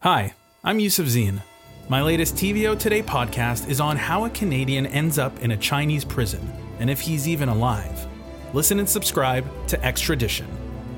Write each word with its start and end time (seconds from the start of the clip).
Hi, 0.00 0.34
I'm 0.62 0.78
Yusuf 0.78 1.06
Zine. 1.06 1.40
My 1.88 2.02
latest 2.02 2.34
TVO 2.34 2.78
Today 2.78 3.02
podcast 3.02 3.68
is 3.68 3.80
on 3.80 3.96
how 3.96 4.26
a 4.26 4.30
Canadian 4.30 4.84
ends 4.86 5.18
up 5.18 5.38
in 5.40 5.52
a 5.52 5.56
Chinese 5.56 6.04
prison 6.04 6.52
and 6.78 6.90
if 6.90 7.00
he's 7.00 7.26
even 7.26 7.48
alive. 7.48 8.06
Listen 8.52 8.78
and 8.78 8.86
subscribe 8.88 9.46
to 9.68 9.82
Extradition. 9.82 10.46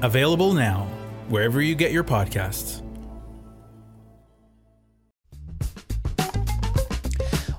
Available 0.03 0.53
now, 0.53 0.89
wherever 1.29 1.63
you 1.63 1.77
get 1.77 1.93
your 1.93 2.03
podcasts. 2.03 2.83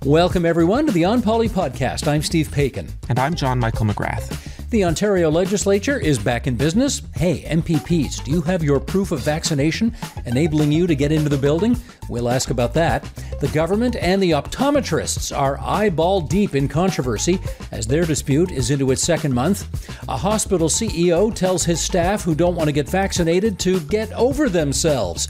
Welcome, 0.06 0.46
everyone, 0.46 0.88
to 0.88 0.92
the 0.92 1.06
On 1.06 1.22
Poly 1.22 1.48
podcast. 1.48 2.06
I'm 2.08 2.22
Steve 2.22 2.50
Paikin. 2.50 2.90
And 3.08 3.18
I'm 3.18 3.34
John 3.34 3.60
Michael 3.60 3.86
McGrath. 3.86 4.49
The 4.70 4.86
Ontario 4.86 5.32
legislature 5.32 5.98
is 5.98 6.20
back 6.20 6.46
in 6.46 6.56
business. 6.56 7.02
Hey, 7.16 7.42
MPPs, 7.42 8.24
do 8.24 8.30
you 8.30 8.42
have 8.42 8.64
your 8.64 8.80
proof 8.80 9.12
of 9.12 9.20
vaccination 9.22 9.96
enabling 10.28 10.72
you 10.72 10.86
to 10.86 10.94
get 10.94 11.12
into 11.12 11.28
the 11.28 11.40
building? 11.40 11.76
We'll 12.08 12.30
ask 12.30 12.52
about 12.52 12.76
that. 12.76 13.04
The 13.42 13.48
government 13.48 13.96
and 13.96 14.22
the 14.22 14.30
optometrists 14.30 15.36
are 15.36 15.60
eyeball 15.60 16.22
deep 16.22 16.54
in 16.54 16.68
controversy 16.68 17.40
as 17.72 17.88
their 17.88 18.06
dispute 18.06 18.52
is 18.52 18.70
into 18.70 18.92
its 18.92 19.02
second 19.02 19.34
month. 19.34 19.68
A 20.08 20.16
hospital 20.16 20.70
CEO 20.70 21.34
tells 21.34 21.64
his 21.66 21.82
staff 21.82 22.22
who 22.22 22.36
don't 22.36 22.56
want 22.56 22.68
to 22.68 22.74
get 22.74 22.88
vaccinated 22.88 23.58
to 23.62 23.80
get 23.80 24.14
over 24.14 24.50
themselves. 24.50 25.30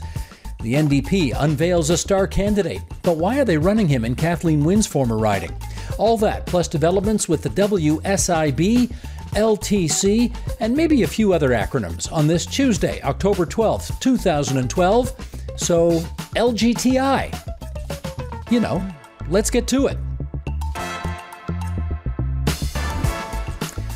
The 0.62 0.74
NDP 0.74 1.32
unveils 1.34 1.88
a 1.88 1.96
star 1.96 2.26
candidate, 2.26 2.82
but 3.02 3.16
why 3.16 3.40
are 3.40 3.46
they 3.46 3.56
running 3.56 3.88
him 3.88 4.04
in 4.04 4.14
Kathleen 4.14 4.62
Wynne's 4.62 4.86
former 4.86 5.16
riding? 5.16 5.56
All 5.96 6.18
that, 6.18 6.44
plus 6.44 6.68
developments 6.68 7.26
with 7.26 7.42
the 7.42 7.48
WSIB, 7.48 8.92
LTC, 9.32 10.34
and 10.60 10.76
maybe 10.76 11.02
a 11.02 11.06
few 11.06 11.32
other 11.32 11.50
acronyms 11.50 12.10
on 12.12 12.26
this 12.26 12.46
Tuesday, 12.46 13.00
October 13.02 13.46
12th, 13.46 13.98
2012. 14.00 15.14
So, 15.56 15.90
LGTI. 16.36 18.50
You 18.50 18.60
know, 18.60 18.86
let's 19.28 19.50
get 19.50 19.66
to 19.68 19.86
it. 19.86 19.98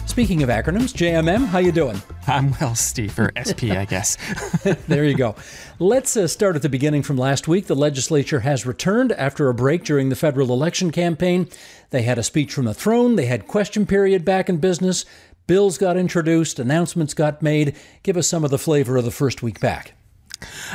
Speaking 0.07 0.45
of 0.45 0.49
acronyms, 0.49 0.95
JMM, 0.95 1.47
how 1.47 1.59
you 1.59 1.73
doing? 1.73 2.01
I'm 2.27 2.55
well, 2.61 2.75
Steve, 2.75 3.19
or 3.19 3.33
SP, 3.37 3.73
I 3.73 3.85
guess. 3.85 4.17
there 4.89 5.05
you 5.05 5.17
go. 5.17 5.35
Let's 5.79 6.17
uh, 6.17 6.27
start 6.27 6.57
at 6.57 6.63
the 6.63 6.69
beginning 6.69 7.03
from 7.03 7.17
last 7.17 7.49
week. 7.49 7.67
The 7.67 7.75
legislature 7.75 8.41
has 8.41 8.67
returned 8.67 9.13
after 9.13 9.49
a 9.49 9.55
break 9.55 9.85
during 9.85 10.09
the 10.09 10.17
federal 10.17 10.53
election 10.53 10.91
campaign. 10.91 11.49
They 11.91 12.03
had 12.03 12.19
a 12.19 12.23
speech 12.23 12.53
from 12.53 12.65
the 12.65 12.75
throne, 12.75 13.17
they 13.17 13.27
had 13.27 13.47
question 13.47 13.87
period 13.87 14.25
back 14.25 14.49
in 14.49 14.59
business, 14.59 15.05
bills 15.47 15.79
got 15.79 15.97
introduced, 15.97 16.59
announcements 16.59 17.15
got 17.15 17.43
made. 17.43 17.77
Give 18.03 18.17
us 18.17 18.27
some 18.27 18.45
of 18.45 18.51
the 18.51 18.59
flavor 18.59 18.97
of 18.97 19.05
the 19.05 19.11
first 19.11 19.43
week 19.43 19.61
back. 19.61 19.95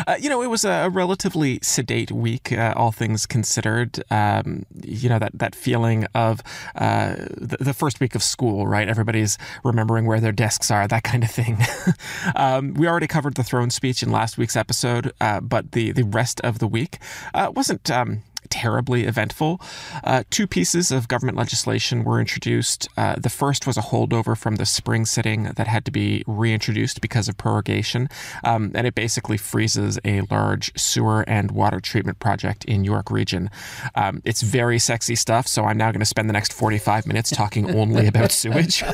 Uh, 0.08 0.16
you 0.20 0.30
know, 0.30 0.42
it 0.42 0.48
was 0.48 0.66
a 0.66 0.90
relatively 0.90 1.60
sedate 1.62 2.12
week, 2.12 2.52
uh, 2.52 2.74
all 2.76 2.92
things 2.92 3.26
considered. 3.26 4.04
Um, 4.12 4.66
you 4.84 5.10
know, 5.10 5.20
that, 5.20 5.32
that 5.34 5.56
feeling 5.56 6.06
of 6.16 6.42
uh, 6.76 7.16
the, 7.38 7.58
the, 7.60 7.74
first 7.74 8.00
week 8.00 8.16
of 8.16 8.24
school, 8.24 8.68
right? 8.68 8.88
Everybody's 8.88 9.38
remembering 9.64 10.06
where 10.06 10.20
their 10.20 10.32
desks 10.32 10.72
are, 10.72 10.88
that 10.88 11.04
kind 11.04 11.24
of 11.24 11.32
thing. 11.32 11.58
um, 12.36 12.74
we 12.74 12.88
already 12.88 13.08
covered 13.08 13.36
the 13.36 13.44
throne 13.44 13.70
speech 13.70 14.04
in 14.04 14.12
last 14.12 14.38
week's 14.38 14.56
episode, 14.56 15.14
uh, 15.22 15.40
but 15.40 15.72
the, 15.72 15.92
the 15.92 16.04
rest 16.04 16.42
of 16.42 16.60
the 16.60 16.68
week 16.68 17.00
uh, 17.34 17.52
wasn't. 17.56 17.90
Um, 17.90 18.24
terribly 18.50 19.06
eventful. 19.06 19.62
Uh, 20.04 20.24
two 20.30 20.48
pieces 20.48 20.92
of 20.92 21.08
government 21.08 21.38
legislation 21.38 22.04
were 22.04 22.20
introduced. 22.20 22.88
Uh, 22.98 23.16
the 23.18 23.30
first 23.30 23.66
was 23.68 23.78
a 23.78 23.82
holdover 23.82 24.38
from 24.38 24.58
the 24.58 24.66
spring 24.66 25.06
sitting 25.06 25.44
that 25.44 25.68
had 25.68 25.86
to 25.86 25.92
be 25.92 26.24
reintroduced 26.28 27.02
because 27.02 27.28
of 27.28 27.38
prorogation, 27.38 28.10
um, 28.44 28.72
and 28.76 28.86
it 28.88 28.96
basically 28.96 29.38
freezes 29.38 30.00
a 30.06 30.22
large 30.30 30.72
sewer 30.78 31.24
and 31.28 31.52
water 31.52 31.80
treatment 31.80 32.20
project 32.20 32.66
in 32.66 32.84
York 32.84 33.12
Region. 33.12 33.50
Um, 33.96 34.22
it's 34.26 34.42
very 34.42 34.80
sexy 34.80 35.16
stuff, 35.16 35.48
so 35.48 35.66
I'm 35.66 35.78
now 35.78 35.92
going 35.92 36.00
to 36.00 36.06
spend 36.06 36.30
the 36.30 36.34
next 36.34 36.54
45 36.54 37.08
minutes 37.08 37.30
talking 37.32 37.76
only 37.76 38.08
about 38.08 38.32
sewage. 38.32 38.84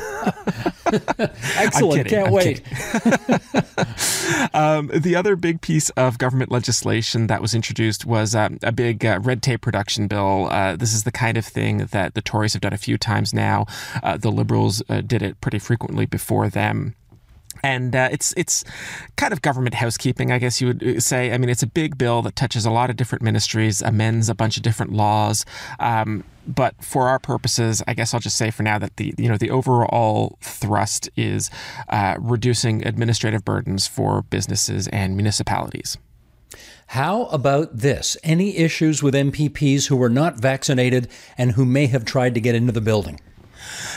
Excellent, 1.56 2.08
can't 2.08 2.28
I'm 2.28 2.32
wait. 2.32 2.62
um, 4.54 4.90
the 4.94 5.14
other 5.16 5.36
big 5.36 5.60
piece 5.60 5.90
of 5.90 6.18
government 6.18 6.50
legislation 6.50 7.26
that 7.26 7.42
was 7.42 7.54
introduced 7.54 8.06
was 8.06 8.34
um, 8.34 8.58
a 8.62 8.72
big 8.72 9.04
uh, 9.04 9.20
red 9.22 9.42
tape 9.42 9.60
production 9.60 10.06
bill. 10.06 10.48
Uh, 10.50 10.76
this 10.76 10.94
is 10.94 11.04
the 11.04 11.12
kind 11.12 11.36
of 11.36 11.44
thing 11.44 11.78
that 11.90 12.14
the 12.14 12.22
Tories 12.22 12.52
have 12.52 12.62
done 12.62 12.72
a 12.72 12.78
few 12.78 12.96
times 12.98 13.34
now. 13.34 13.66
Uh, 14.02 14.16
the 14.16 14.30
Liberals 14.30 14.82
uh, 14.88 15.00
did 15.00 15.22
it 15.22 15.40
pretty 15.40 15.58
frequently 15.58 16.06
before 16.06 16.48
them 16.48 16.94
and 17.62 17.96
uh, 17.96 18.08
it's 18.12 18.32
it's 18.36 18.64
kind 19.16 19.32
of 19.32 19.42
government 19.42 19.74
housekeeping, 19.74 20.30
I 20.30 20.38
guess 20.38 20.60
you 20.60 20.68
would 20.68 20.82
uh, 20.82 21.00
say. 21.00 21.32
I 21.32 21.38
mean, 21.38 21.48
it's 21.48 21.62
a 21.62 21.66
big 21.66 21.98
bill 21.98 22.22
that 22.22 22.36
touches 22.36 22.64
a 22.66 22.70
lot 22.70 22.90
of 22.90 22.96
different 22.96 23.22
ministries, 23.22 23.82
amends 23.82 24.28
a 24.28 24.34
bunch 24.34 24.56
of 24.56 24.62
different 24.62 24.92
laws. 24.92 25.44
Um, 25.80 26.24
but 26.46 26.74
for 26.82 27.08
our 27.08 27.18
purposes, 27.18 27.82
I 27.86 27.94
guess 27.94 28.14
I'll 28.14 28.20
just 28.20 28.36
say 28.36 28.50
for 28.50 28.62
now 28.62 28.78
that 28.78 28.96
the 28.96 29.14
you 29.18 29.28
know 29.28 29.36
the 29.36 29.50
overall 29.50 30.38
thrust 30.40 31.08
is 31.16 31.50
uh, 31.88 32.16
reducing 32.18 32.86
administrative 32.86 33.44
burdens 33.44 33.86
for 33.86 34.22
businesses 34.22 34.88
and 34.88 35.16
municipalities. 35.16 35.98
How 36.88 37.24
about 37.26 37.78
this? 37.78 38.16
Any 38.22 38.56
issues 38.56 39.02
with 39.02 39.14
MPPs 39.14 39.88
who 39.88 39.96
were 39.96 40.08
not 40.08 40.40
vaccinated 40.40 41.08
and 41.36 41.52
who 41.52 41.64
may 41.64 41.86
have 41.86 42.04
tried 42.04 42.34
to 42.34 42.40
get 42.40 42.54
into 42.54 42.72
the 42.72 42.80
building? 42.80 43.20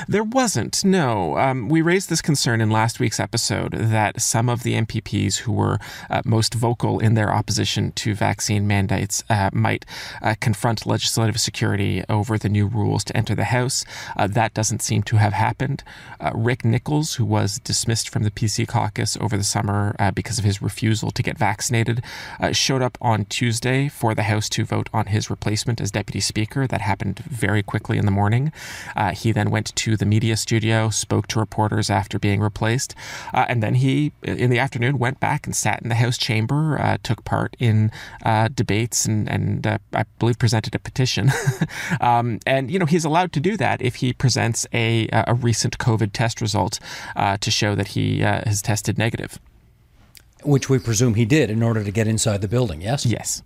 There 0.07 0.23
wasn't, 0.23 0.83
no. 0.85 1.37
Um, 1.37 1.67
we 1.67 1.81
raised 1.81 2.09
this 2.09 2.21
concern 2.21 2.61
in 2.61 2.69
last 2.69 2.99
week's 2.99 3.19
episode 3.19 3.73
that 3.73 4.21
some 4.21 4.49
of 4.49 4.63
the 4.63 4.73
MPPs 4.73 5.37
who 5.37 5.51
were 5.51 5.79
uh, 6.09 6.21
most 6.25 6.53
vocal 6.53 6.99
in 6.99 7.15
their 7.15 7.33
opposition 7.33 7.91
to 7.93 8.13
vaccine 8.13 8.67
mandates 8.67 9.23
uh, 9.29 9.49
might 9.51 9.85
uh, 10.21 10.35
confront 10.39 10.85
legislative 10.85 11.39
security 11.39 12.03
over 12.07 12.38
the 12.38 12.49
new 12.49 12.67
rules 12.67 13.03
to 13.05 13.17
enter 13.17 13.35
the 13.35 13.45
House. 13.45 13.83
Uh, 14.15 14.27
that 14.27 14.53
doesn't 14.53 14.81
seem 14.81 15.03
to 15.03 15.17
have 15.17 15.33
happened. 15.33 15.83
Uh, 16.19 16.31
Rick 16.33 16.63
Nichols, 16.63 17.15
who 17.15 17.25
was 17.25 17.59
dismissed 17.59 18.09
from 18.09 18.23
the 18.23 18.31
PC 18.31 18.67
caucus 18.67 19.17
over 19.17 19.35
the 19.35 19.43
summer 19.43 19.95
uh, 19.99 20.11
because 20.11 20.39
of 20.39 20.45
his 20.45 20.61
refusal 20.61 21.11
to 21.11 21.23
get 21.23 21.38
vaccinated, 21.38 22.03
showed 22.51 22.81
up 22.81 22.97
on 23.01 23.25
Tuesday 23.25 23.89
for 23.89 24.15
the 24.15 24.23
House 24.23 24.49
to 24.49 24.63
vote 24.63 24.89
on 24.93 25.07
his 25.07 25.29
replacement 25.29 25.81
as 25.81 25.91
Deputy 25.91 26.19
Speaker. 26.19 26.67
That 26.67 26.81
happened 26.81 27.19
very 27.19 27.63
quickly 27.63 27.97
in 27.97 28.05
the 28.05 28.11
morning. 28.11 28.51
he 29.13 29.31
then 29.31 29.49
went 29.49 29.75
to 29.75 29.88
the 29.97 30.05
media 30.05 30.38
studio, 30.38 30.89
spoke 30.89 31.27
to 31.27 31.39
reporters 31.39 31.89
after 31.89 32.19
being 32.19 32.39
replaced, 32.39 32.95
uh, 33.33 33.45
and 33.47 33.61
then 33.63 33.75
he, 33.75 34.11
in 34.23 34.50
the 34.50 34.59
afternoon, 34.59 35.00
went 35.00 35.19
back 35.19 35.45
and 35.45 35.55
sat 35.55 35.81
in 35.81 35.89
the 35.89 35.95
House 35.95 36.17
chamber, 36.17 36.79
uh, 36.79 36.97
took 37.03 37.23
part 37.23 37.55
in 37.59 37.91
uh, 38.23 38.50
debates, 38.53 39.05
and, 39.05 39.29
and 39.29 39.66
uh, 39.66 39.77
I 39.94 40.05
believe 40.19 40.39
presented 40.39 40.75
a 40.75 40.79
petition. 40.79 41.31
um, 42.01 42.39
and 42.45 42.72
you 42.72 42.79
know 42.79 42.85
he's 42.85 43.05
allowed 43.05 43.31
to 43.33 43.39
do 43.39 43.57
that 43.57 43.81
if 43.81 43.95
he 43.95 44.13
presents 44.13 44.67
a 44.73 45.07
a 45.11 45.33
recent 45.33 45.77
COVID 45.77 46.11
test 46.13 46.41
result 46.41 46.79
uh, 47.16 47.38
to 47.38 47.51
show 47.51 47.75
that 47.75 47.89
he 47.89 48.19
has 48.19 48.61
tested 48.61 48.97
negative. 48.97 49.39
Which 50.44 50.69
we 50.69 50.79
presume 50.79 51.16
he 51.16 51.25
did 51.25 51.50
in 51.50 51.61
order 51.61 51.83
to 51.83 51.91
get 51.91 52.07
inside 52.07 52.41
the 52.41 52.47
building. 52.47 52.81
Yes. 52.81 53.06
Yes. 53.06 53.44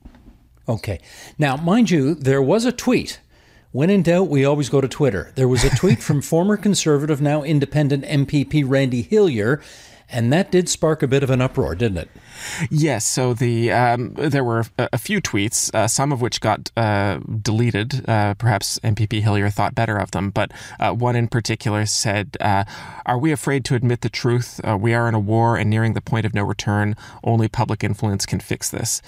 Okay. 0.68 1.00
Now, 1.38 1.58
mind 1.58 1.90
you, 1.90 2.16
there 2.16 2.42
was 2.42 2.66
a 2.66 2.72
tweet 2.72 3.20
when 3.74 3.90
in 3.90 4.04
doubt, 4.04 4.30
we 4.30 4.46
always 4.46 4.70
go 4.70 4.80
to 4.80 4.88
Twitter. 4.88 5.32
There 5.36 5.48
was 5.48 5.64
a 5.66 5.76
tweet 5.76 6.02
from 6.02 6.22
former 6.34 6.56
Conservative, 6.56 7.20
now 7.22 7.44
independent 7.44 8.06
MPP 8.06 8.64
Randy 8.66 9.02
Hillier, 9.02 9.62
and 10.14 10.32
that 10.32 10.52
did 10.52 10.70
spark 10.70 11.02
a 11.02 11.08
bit 11.08 11.24
of 11.24 11.32
an 11.32 11.42
uproar, 11.42 11.74
didn't 11.74 11.98
it? 11.98 12.10
Yes. 12.70 13.04
So 13.04 13.34
the 13.34 13.72
um, 13.72 14.14
there 14.14 14.44
were 14.44 14.66
a, 14.78 14.90
a 14.94 14.98
few 14.98 15.20
tweets, 15.20 15.74
uh, 15.74 15.88
some 15.88 16.12
of 16.12 16.22
which 16.22 16.40
got 16.40 16.72
uh, 16.78 17.20
deleted. 17.42 18.08
Uh, 18.08 18.36
perhaps 18.36 18.80
MPP 18.80 19.22
Hillier 19.22 19.50
thought 19.50 19.74
better 19.74 19.98
of 19.98 20.12
them, 20.12 20.30
but 20.30 20.52
uh, 20.80 20.94
one 20.94 21.16
in 21.16 21.28
particular 21.28 21.86
said, 21.88 22.38
uh, 22.40 22.64
"Are 23.08 23.18
we 23.18 23.32
afraid 23.32 23.66
to 23.66 23.76
admit 23.76 24.02
the 24.02 24.10
truth? 24.10 24.62
Uh, 24.64 24.78
we 24.78 24.94
are 24.94 25.08
in 25.08 25.16
a 25.16 25.20
war 25.20 25.58
and 25.58 25.70
nearing 25.70 25.94
the 25.94 26.02
point 26.02 26.26
of 26.26 26.34
no 26.34 26.44
return. 26.44 26.96
Only 27.24 27.48
public 27.48 27.84
influence 27.84 28.26
can 28.26 28.40
fix 28.40 28.70
this." 28.70 29.02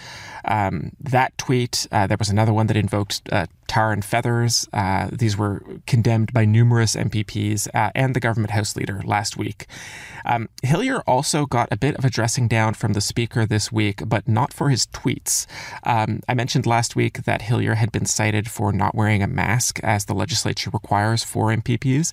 Um, 0.45 0.91
that 0.99 1.37
tweet. 1.37 1.87
there 1.91 2.17
was 2.17 2.29
another 2.29 2.53
one 2.53 2.67
that 2.67 2.77
invoked 2.77 3.21
tar 3.67 3.91
and 3.91 4.03
feathers. 4.03 4.67
these 5.11 5.37
were 5.37 5.63
condemned 5.87 6.33
by 6.33 6.45
numerous 6.45 6.95
MPPs 6.95 7.67
and 7.73 8.15
the 8.15 8.19
government 8.19 8.51
House 8.51 8.75
leader 8.75 9.01
last 9.05 9.37
week. 9.37 9.67
Um, 10.25 10.49
Hillier 10.63 11.01
also 11.01 11.45
got 11.45 11.71
a 11.71 11.77
bit 11.77 11.95
of 11.95 12.03
a 12.03 12.09
dressing 12.09 12.47
down 12.47 12.73
from 12.73 12.93
the 12.93 13.01
speaker 13.01 13.45
this 13.45 13.71
week, 13.71 14.01
but 14.07 14.27
not 14.27 14.51
for 14.51 14.69
his 14.69 14.87
tweets. 14.87 15.45
Um, 15.83 16.21
I 16.27 16.33
mentioned 16.33 16.65
last 16.65 16.95
week 16.95 17.23
that 17.25 17.43
Hillier 17.43 17.75
had 17.75 17.91
been 17.91 18.05
cited 18.05 18.49
for 18.49 18.71
not 18.71 18.95
wearing 18.95 19.21
a 19.21 19.27
mask, 19.27 19.79
as 19.83 20.05
the 20.05 20.15
legislature 20.15 20.71
requires 20.71 21.23
for 21.23 21.47
MPPs. 21.47 22.11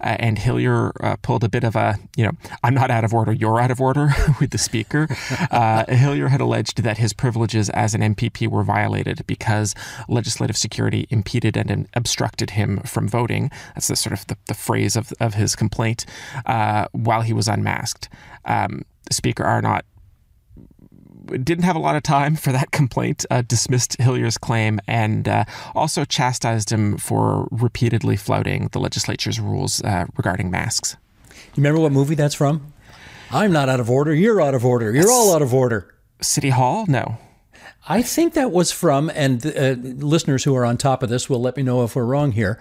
Uh, 0.00 0.16
and 0.18 0.38
Hillier 0.38 0.92
uh, 1.02 1.16
pulled 1.22 1.42
a 1.42 1.48
bit 1.48 1.64
of 1.64 1.74
a, 1.74 1.98
you 2.16 2.24
know, 2.24 2.32
I'm 2.62 2.74
not 2.74 2.90
out 2.90 3.04
of 3.04 3.14
order, 3.14 3.32
you're 3.32 3.60
out 3.60 3.70
of 3.70 3.80
order 3.80 4.10
with 4.40 4.50
the 4.50 4.58
speaker. 4.58 5.08
Uh, 5.50 5.84
Hillier 5.88 6.28
had 6.28 6.40
alleged 6.40 6.82
that 6.82 6.98
his 6.98 7.12
privileges 7.12 7.70
as 7.70 7.94
an 7.94 8.02
MPP 8.14 8.48
were 8.48 8.62
violated 8.62 9.26
because 9.26 9.74
legislative 10.08 10.56
security 10.56 10.93
impeded 11.10 11.56
and 11.56 11.88
obstructed 11.94 12.50
him 12.50 12.80
from 12.80 13.08
voting. 13.08 13.50
That's 13.74 13.88
the 13.88 13.96
sort 13.96 14.12
of 14.12 14.26
the, 14.26 14.36
the 14.46 14.54
phrase 14.54 14.96
of, 14.96 15.12
of 15.20 15.34
his 15.34 15.56
complaint 15.56 16.06
uh, 16.46 16.86
while 16.92 17.22
he 17.22 17.32
was 17.32 17.48
unmasked. 17.48 18.08
Um, 18.44 18.82
Speaker 19.10 19.44
Arnott 19.44 19.84
didn't 21.42 21.64
have 21.64 21.76
a 21.76 21.78
lot 21.78 21.96
of 21.96 22.02
time 22.02 22.36
for 22.36 22.52
that 22.52 22.70
complaint, 22.70 23.24
uh, 23.30 23.42
dismissed 23.42 23.96
Hillier's 24.00 24.38
claim, 24.38 24.80
and 24.86 25.26
uh, 25.28 25.44
also 25.74 26.04
chastised 26.04 26.70
him 26.70 26.98
for 26.98 27.48
repeatedly 27.50 28.16
flouting 28.16 28.68
the 28.72 28.78
legislature's 28.78 29.40
rules 29.40 29.82
uh, 29.82 30.06
regarding 30.16 30.50
masks. 30.50 30.96
You 31.30 31.62
remember 31.62 31.80
what 31.80 31.92
movie 31.92 32.14
that's 32.14 32.34
from? 32.34 32.72
I'm 33.30 33.52
not 33.52 33.68
out 33.68 33.80
of 33.80 33.90
order. 33.90 34.14
You're 34.14 34.40
out 34.40 34.54
of 34.54 34.64
order. 34.64 34.92
You're 34.92 35.02
that's 35.02 35.10
all 35.10 35.34
out 35.34 35.42
of 35.42 35.54
order. 35.54 35.94
City 36.20 36.50
Hall? 36.50 36.84
No. 36.88 37.18
I 37.86 38.02
think 38.02 38.34
that 38.34 38.50
was 38.50 38.72
from, 38.72 39.10
and 39.14 39.44
uh, 39.44 39.76
listeners 39.80 40.44
who 40.44 40.56
are 40.56 40.64
on 40.64 40.78
top 40.78 41.02
of 41.02 41.10
this 41.10 41.28
will 41.28 41.40
let 41.40 41.56
me 41.56 41.62
know 41.62 41.84
if 41.84 41.94
we're 41.94 42.04
wrong 42.04 42.32
here. 42.32 42.60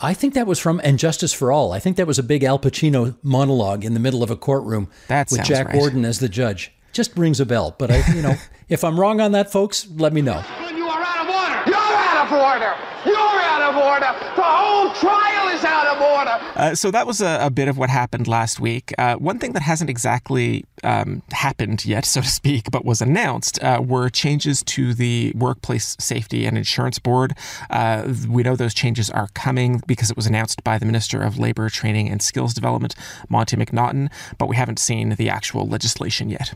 I 0.00 0.14
think 0.14 0.34
that 0.34 0.46
was 0.46 0.58
from 0.58 0.80
And 0.82 0.98
Justice 0.98 1.32
for 1.32 1.52
All. 1.52 1.72
I 1.72 1.78
think 1.78 1.96
that 1.96 2.06
was 2.06 2.18
a 2.18 2.22
big 2.22 2.42
Al 2.42 2.58
Pacino 2.58 3.16
monologue 3.22 3.84
in 3.84 3.94
the 3.94 4.00
middle 4.00 4.22
of 4.22 4.30
a 4.30 4.36
courtroom 4.36 4.88
that 5.08 5.30
with 5.30 5.44
Jack 5.44 5.68
right. 5.68 5.76
Warden 5.76 6.04
as 6.04 6.18
the 6.18 6.28
judge. 6.28 6.72
Just 6.92 7.16
rings 7.16 7.40
a 7.40 7.46
bell. 7.46 7.74
But 7.78 7.90
I, 7.90 8.14
you 8.14 8.22
know, 8.22 8.34
if 8.68 8.84
I'm 8.84 8.98
wrong 8.98 9.20
on 9.20 9.32
that, 9.32 9.52
folks, 9.52 9.86
let 9.90 10.12
me 10.12 10.22
know. 10.22 10.42
You 10.74 10.86
are 10.88 11.02
out 11.02 11.28
of 11.28 11.34
order. 11.34 11.70
You're 11.70 11.76
of 12.24 12.32
order. 12.32 12.74
You're 13.04 13.16
out 13.16 13.62
of 13.62 13.76
order. 13.76 14.10
The 14.34 14.42
whole 14.42 14.90
trial 14.94 15.48
is 15.54 15.62
out 15.62 15.86
of 15.94 16.00
order. 16.00 16.38
Uh, 16.56 16.74
so 16.74 16.90
that 16.90 17.06
was 17.06 17.20
a, 17.20 17.38
a, 17.42 17.50
bit 17.50 17.68
of 17.68 17.76
what 17.76 17.90
happened 17.90 18.26
last 18.26 18.60
week. 18.60 18.94
Uh, 18.96 19.16
one 19.16 19.38
thing 19.38 19.52
that 19.52 19.62
hasn't 19.62 19.90
exactly 19.90 20.64
um, 20.82 21.22
happened 21.30 21.84
yet, 21.84 22.04
so 22.14 22.22
to 22.22 22.26
speak, 22.26 22.70
but 22.70 22.84
was 22.84 23.02
announced 23.02 23.62
uh, 23.62 23.82
were 23.84 24.08
changes 24.08 24.62
to 24.62 24.94
the 24.94 25.32
Workplace 25.36 25.96
Safety 26.00 26.46
and 26.46 26.56
Insurance 26.56 26.98
Board. 26.98 27.34
Uh, 27.68 28.14
we 28.28 28.42
know 28.42 28.56
those 28.56 28.74
changes 28.74 29.10
are 29.10 29.28
coming 29.34 29.82
because 29.86 30.10
it 30.10 30.16
was 30.16 30.26
announced 30.26 30.64
by 30.64 30.78
the 30.78 30.86
Minister 30.86 31.22
of 31.22 31.38
Labour, 31.38 31.68
Training 31.68 32.08
and 32.08 32.22
Skills 32.22 32.54
Development, 32.54 32.94
Monte 33.28 33.56
McNaughton, 33.56 34.10
but 34.38 34.48
we 34.48 34.56
haven't 34.56 34.78
seen 34.78 35.10
the 35.10 35.28
actual 35.28 35.68
legislation 35.68 36.30
yet. 36.30 36.54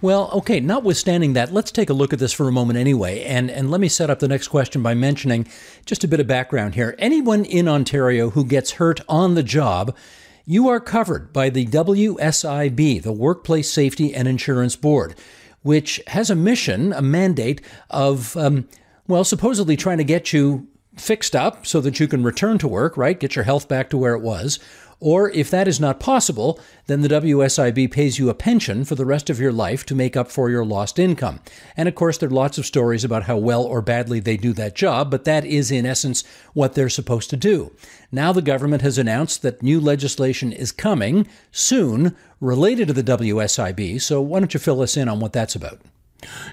Well, 0.00 0.30
okay, 0.32 0.60
notwithstanding 0.60 1.32
that, 1.34 1.52
let's 1.52 1.70
take 1.70 1.90
a 1.90 1.94
look 1.94 2.12
at 2.12 2.18
this 2.18 2.32
for 2.32 2.48
a 2.48 2.52
moment 2.52 2.78
anyway. 2.78 3.22
And, 3.24 3.50
and 3.50 3.70
let 3.70 3.80
me 3.80 3.88
set 3.88 4.10
up 4.10 4.18
the 4.18 4.28
next 4.28 4.48
question 4.48 4.82
by 4.82 4.94
mentioning 4.94 5.46
just 5.84 6.04
a 6.04 6.08
bit 6.08 6.20
of 6.20 6.26
background 6.26 6.74
here. 6.74 6.94
Anyone 6.98 7.44
in 7.44 7.68
Ontario 7.68 8.30
who 8.30 8.44
gets 8.44 8.72
hurt 8.72 9.00
on 9.08 9.34
the 9.34 9.42
job, 9.42 9.96
you 10.44 10.68
are 10.68 10.80
covered 10.80 11.32
by 11.32 11.50
the 11.50 11.66
WSIB, 11.66 13.02
the 13.02 13.12
Workplace 13.12 13.70
Safety 13.70 14.14
and 14.14 14.28
Insurance 14.28 14.76
Board, 14.76 15.14
which 15.62 16.00
has 16.08 16.30
a 16.30 16.36
mission, 16.36 16.92
a 16.92 17.02
mandate 17.02 17.60
of, 17.90 18.36
um, 18.36 18.68
well, 19.08 19.24
supposedly 19.24 19.76
trying 19.76 19.98
to 19.98 20.04
get 20.04 20.32
you 20.32 20.68
fixed 20.96 21.36
up 21.36 21.66
so 21.66 21.80
that 21.80 22.00
you 22.00 22.08
can 22.08 22.22
return 22.22 22.58
to 22.58 22.68
work, 22.68 22.96
right? 22.96 23.20
Get 23.20 23.36
your 23.36 23.44
health 23.44 23.68
back 23.68 23.90
to 23.90 23.98
where 23.98 24.14
it 24.14 24.22
was 24.22 24.58
or 24.98 25.30
if 25.30 25.50
that 25.50 25.68
is 25.68 25.78
not 25.78 26.00
possible, 26.00 26.58
then 26.86 27.02
the 27.02 27.08
WSIB 27.08 27.90
pays 27.90 28.18
you 28.18 28.30
a 28.30 28.34
pension 28.34 28.84
for 28.84 28.94
the 28.94 29.04
rest 29.04 29.28
of 29.28 29.38
your 29.38 29.52
life 29.52 29.84
to 29.86 29.94
make 29.94 30.16
up 30.16 30.30
for 30.30 30.48
your 30.48 30.64
lost 30.64 30.98
income. 30.98 31.40
And 31.76 31.86
of 31.86 31.94
course, 31.94 32.16
there 32.16 32.28
are 32.28 32.32
lots 32.32 32.56
of 32.56 32.64
stories 32.64 33.04
about 33.04 33.24
how 33.24 33.36
well 33.36 33.62
or 33.62 33.82
badly 33.82 34.20
they 34.20 34.38
do 34.38 34.54
that 34.54 34.74
job, 34.74 35.10
but 35.10 35.24
that 35.24 35.44
is 35.44 35.70
in 35.70 35.84
essence 35.84 36.24
what 36.54 36.74
they're 36.74 36.88
supposed 36.88 37.28
to 37.30 37.36
do. 37.36 37.72
Now 38.10 38.32
the 38.32 38.42
government 38.42 38.82
has 38.82 38.96
announced 38.96 39.42
that 39.42 39.62
new 39.62 39.80
legislation 39.80 40.52
is 40.52 40.72
coming 40.72 41.26
soon 41.50 42.16
related 42.40 42.88
to 42.88 42.94
the 42.94 43.02
WSIB, 43.02 44.00
so 44.00 44.22
why 44.22 44.38
don't 44.38 44.54
you 44.54 44.60
fill 44.60 44.80
us 44.80 44.96
in 44.96 45.08
on 45.08 45.20
what 45.20 45.32
that's 45.32 45.54
about? 45.54 45.80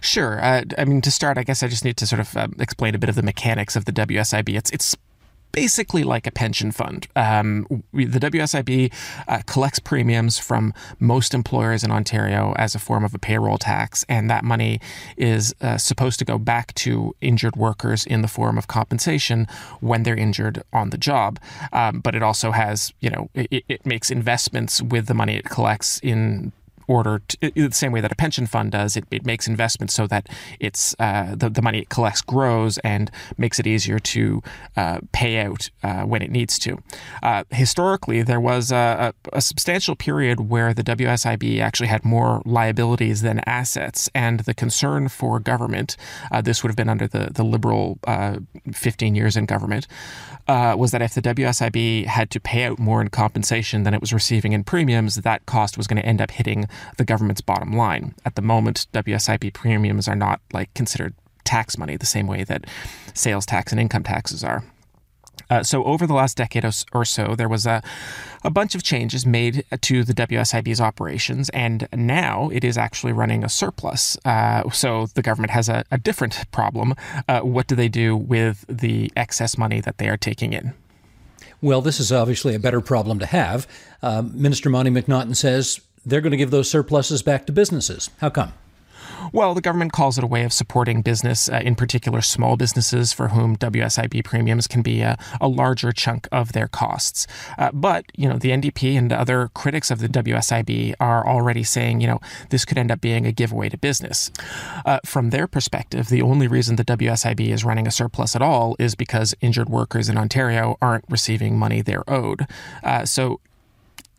Sure. 0.02 0.44
Uh, 0.44 0.64
I 0.78 0.86
mean, 0.86 1.02
to 1.02 1.12
start, 1.12 1.38
I 1.38 1.44
guess 1.44 1.64
I 1.64 1.68
just 1.68 1.86
need 1.86 1.98
to 1.98 2.08
sort 2.08 2.20
of 2.20 2.36
uh, 2.36 2.48
explain 2.60 2.96
a 2.96 2.98
bit 2.98 3.10
of 3.10 3.16
the 3.16 3.24
mechanics 3.24 3.76
of 3.76 3.86
the 3.86 3.94
WSIB. 3.94 4.56
It's 4.56 4.72
it's 4.72 4.96
basically 5.54 6.04
like 6.04 6.28
a 6.28 6.32
pension 6.32 6.72
fund. 6.72 7.08
Um, 7.16 7.84
we, 7.94 8.06
the 8.06 8.20
WSIB 8.20 8.92
uh, 9.28 9.42
collects 9.46 9.80
premiums 9.80 10.38
from 10.38 10.74
most 11.00 11.34
employers 11.34 11.84
in 11.84 11.92
Ontario 11.92 12.54
as 12.58 12.76
a 12.76 12.80
form 12.80 13.06
of 13.06 13.14
a 13.14 13.20
payroll 13.20 13.58
tax, 13.58 14.04
and 14.10 14.30
that 14.30 14.44
money 14.44 14.82
is 15.16 15.56
uh, 15.62 15.78
supposed 15.78 16.20
to 16.20 16.26
go 16.26 16.38
back 16.38 16.74
to 16.76 17.16
injured 17.22 17.56
workers 17.56 18.06
in 18.06 18.22
the 18.22 18.28
form 18.28 18.58
of 18.58 18.68
compensation 18.68 19.48
when 19.80 20.04
they're 20.04 20.18
injured 20.18 20.62
on 20.74 20.90
the 20.90 20.98
job. 20.98 21.40
Um, 21.72 22.02
but 22.02 22.16
it 22.16 22.24
also 22.24 22.52
has, 22.52 22.92
you 23.00 23.12
know, 23.12 23.30
it, 23.36 23.64
it 23.70 23.86
makes 23.86 24.10
investments 24.12 24.82
with 24.82 25.06
the 25.06 25.14
money 25.14 25.36
it 25.36 25.46
collects 25.46 26.00
in 26.02 26.52
order 26.88 27.20
to, 27.28 27.52
the 27.52 27.72
same 27.72 27.92
way 27.92 28.02
that 28.02 28.12
a 28.12 28.16
pension 28.16 28.46
fund 28.46 28.72
does, 28.72 28.98
it, 28.98 29.06
it 29.12 29.26
makes 29.26 29.48
investments 29.48 29.94
so 29.94 30.08
that 30.08 30.28
it's 30.60 30.96
uh, 31.00 31.36
the, 31.36 31.50
the 31.50 31.62
money 31.62 31.80
it 31.80 31.90
collects 31.90 32.22
grows 32.22 32.78
and 32.80 33.12
makes 33.38 33.60
it 33.60 33.68
easier 33.68 34.00
to 34.00 34.42
uh, 34.76 35.00
pay 35.12 35.40
out 35.40 35.70
uh, 35.84 36.04
when 36.04 36.22
it 36.22 36.32
needs 36.32 36.58
to. 36.60 36.82
Uh, 37.22 37.44
historically, 37.52 38.22
there 38.24 38.40
was 38.40 38.72
a, 38.72 39.14
a, 39.34 39.38
a, 39.38 39.42
substantial 39.42 39.96
period 39.96 40.50
where 40.50 40.74
the 40.74 40.84
WSIB 40.84 41.60
actually 41.60 41.88
had 41.88 42.04
more 42.06 42.42
liabilities 42.46 43.22
than 43.22 43.40
assets, 43.46 44.10
and 44.16 44.42
the 44.42 44.54
concern 44.54 45.08
for 45.08 45.40
government, 45.40 45.98
uh, 46.32 46.42
this 46.42 46.64
would 46.64 46.70
have 46.70 46.76
been 46.76 46.90
under 46.90 47.08
the, 47.08 47.30
the 47.34 47.44
Liberal 47.44 48.00
uh, 48.06 48.38
15 48.72 49.16
years 49.16 49.36
in 49.36 49.46
government, 49.46 49.88
was 50.48 50.92
that 50.92 51.02
if 51.02 51.14
the 51.14 51.22
WSIB 51.22 52.06
had 52.06 52.30
to 52.32 52.40
pay 52.40 52.64
out 52.64 52.80
more 52.80 53.02
in 53.02 53.10
compensation 53.10 53.84
than 53.84 53.94
it 53.94 54.02
was 54.02 54.14
receiving 54.14 54.54
in 54.54 54.64
premiums, 54.64 55.16
that 55.16 55.46
cost 55.46 55.78
was 55.78 55.88
going 55.88 56.02
to 56.02 56.06
end 56.06 56.22
up 56.22 56.32
hitting 56.32 56.66
the 56.98 57.06
government's 57.06 57.42
bottom 57.42 57.74
line. 57.74 58.16
At 58.26 58.36
the 58.36 58.42
moment, 58.42 58.88
WSIB 58.94 59.54
premiums 59.54 60.08
are 60.08 60.16
not 60.16 60.42
like 60.52 60.74
considered 60.74 61.14
tax 61.44 61.78
money 61.78 61.98
the 61.98 62.06
same 62.06 62.28
way 62.28 62.44
that 62.44 62.66
sales 63.14 63.46
tax 63.46 63.72
and 63.72 63.80
income 63.82 64.04
taxes 64.04 64.44
are. 64.44 64.64
Uh, 65.50 65.62
so 65.62 65.84
over 65.84 66.08
the 66.08 66.14
last 66.14 66.38
decade 66.38 66.66
or 66.94 67.06
so, 67.06 67.36
there 67.36 67.50
was 67.50 67.66
a, 67.66 67.82
a 68.44 68.50
bunch 68.50 68.76
of 68.76 68.84
changes 68.84 69.26
made 69.26 69.66
to 69.82 70.04
the 70.04 70.14
WSIB's 70.14 70.80
operations, 70.80 71.50
and 71.50 71.88
now 71.94 72.50
it 72.50 72.64
is 72.64 72.78
actually 72.78 73.14
running 73.14 73.44
a 73.44 73.50
surplus. 73.50 74.18
Uh, 74.26 74.70
so 74.72 75.08
the 75.16 75.22
government 75.22 75.52
has 75.52 75.70
a, 75.70 75.84
a 75.92 75.98
different 75.98 76.50
problem. 76.52 76.96
Uh, 77.28 77.42
what 77.42 77.68
do 77.68 77.76
they 77.76 77.90
do 77.90 78.16
with 78.16 78.66
the 78.68 79.12
excess 79.16 79.58
money 79.58 79.82
that 79.82 79.98
they 79.98 80.08
are 80.08 80.18
taking 80.18 80.54
in? 80.54 80.74
Well, 81.62 81.82
this 81.82 82.00
is 82.00 82.12
obviously 82.12 82.56
a 82.56 82.60
better 82.60 82.82
problem 82.82 83.20
to 83.20 83.26
have. 83.26 83.68
Uh, 84.02 84.22
Minister 84.22 84.70
Monte 84.70 84.92
McNaughton 84.92 85.36
says 85.36 85.80
they're 86.06 86.22
going 86.22 86.32
to 86.32 86.38
give 86.38 86.52
those 86.52 86.70
surpluses 86.70 87.22
back 87.22 87.46
to 87.48 87.54
businesses. 87.54 88.10
How 88.20 88.30
come? 88.30 88.54
Well, 89.32 89.54
the 89.54 89.62
government 89.62 89.94
calls 89.94 90.18
it 90.18 90.24
a 90.24 90.28
way 90.28 90.44
of 90.44 90.52
supporting 90.52 91.02
business, 91.02 91.50
uh, 91.50 91.62
in 91.64 91.76
particular 91.76 92.22
small 92.22 92.58
businesses 92.58 93.14
for 93.14 93.30
whom 93.30 93.56
WSIB 93.56 94.24
premiums 94.24 94.68
can 94.68 94.82
be 94.82 95.02
a, 95.02 95.18
a 95.40 95.48
larger 95.48 95.92
chunk 95.92 96.28
of 96.32 96.54
their 96.54 96.68
costs. 96.68 97.26
Uh, 97.58 97.72
but, 97.72 98.06
you 98.16 98.28
know, 98.28 98.38
the 98.38 98.50
NDP 98.50 98.98
and 98.98 99.12
other 99.12 99.50
critics 99.54 99.90
of 99.92 100.00
the 100.00 100.10
WSIB 100.10 100.96
are 101.00 101.28
already 101.28 101.64
saying, 101.64 102.02
you 102.02 102.08
know, 102.08 102.20
this 102.50 102.66
could 102.66 102.78
end 102.78 102.92
up 102.92 103.02
being 103.02 103.26
a 103.26 103.32
giveaway 103.32 103.70
to 103.70 103.78
business. 103.78 104.32
Uh, 104.86 105.00
from 105.06 105.30
their 105.30 105.48
perspective, 105.48 106.10
the 106.10 106.22
only 106.22 106.48
reason 106.48 106.76
the 106.76 106.86
WSIB 106.86 107.50
is 107.50 107.64
running 107.64 107.88
a 107.88 107.92
surplus 107.92 108.36
at 108.36 108.42
all 108.42 108.76
is 108.78 108.96
because 108.96 109.36
injured 109.42 109.70
workers 109.70 110.10
in 110.10 110.18
Ontario 110.18 110.78
aren't 110.82 111.06
receiving 111.10 111.58
money 111.58 111.82
they're 111.82 112.10
owed. 112.10 112.46
Uh, 112.84 113.06
so 113.06 113.40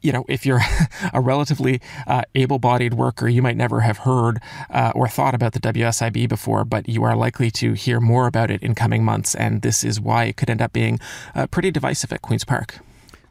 you 0.04 0.12
know, 0.12 0.24
if 0.28 0.44
you're 0.44 0.60
a 1.12 1.20
relatively 1.20 1.80
uh, 2.06 2.22
able 2.34 2.58
bodied 2.58 2.94
worker, 2.94 3.26
you 3.26 3.42
might 3.42 3.56
never 3.56 3.80
have 3.80 3.98
heard 3.98 4.40
uh, 4.70 4.92
or 4.94 5.08
thought 5.08 5.34
about 5.34 5.54
the 5.54 5.60
WSIB 5.60 6.28
before, 6.28 6.64
but 6.64 6.88
you 6.88 7.02
are 7.02 7.16
likely 7.16 7.50
to 7.52 7.72
hear 7.72 8.00
more 8.00 8.26
about 8.26 8.50
it 8.50 8.62
in 8.62 8.74
coming 8.74 9.02
months. 9.02 9.34
And 9.34 9.62
this 9.62 9.82
is 9.82 10.00
why 10.00 10.24
it 10.24 10.36
could 10.36 10.50
end 10.50 10.62
up 10.62 10.72
being 10.72 11.00
uh, 11.34 11.46
pretty 11.46 11.70
divisive 11.70 12.12
at 12.12 12.22
Queen's 12.22 12.44
Park. 12.44 12.78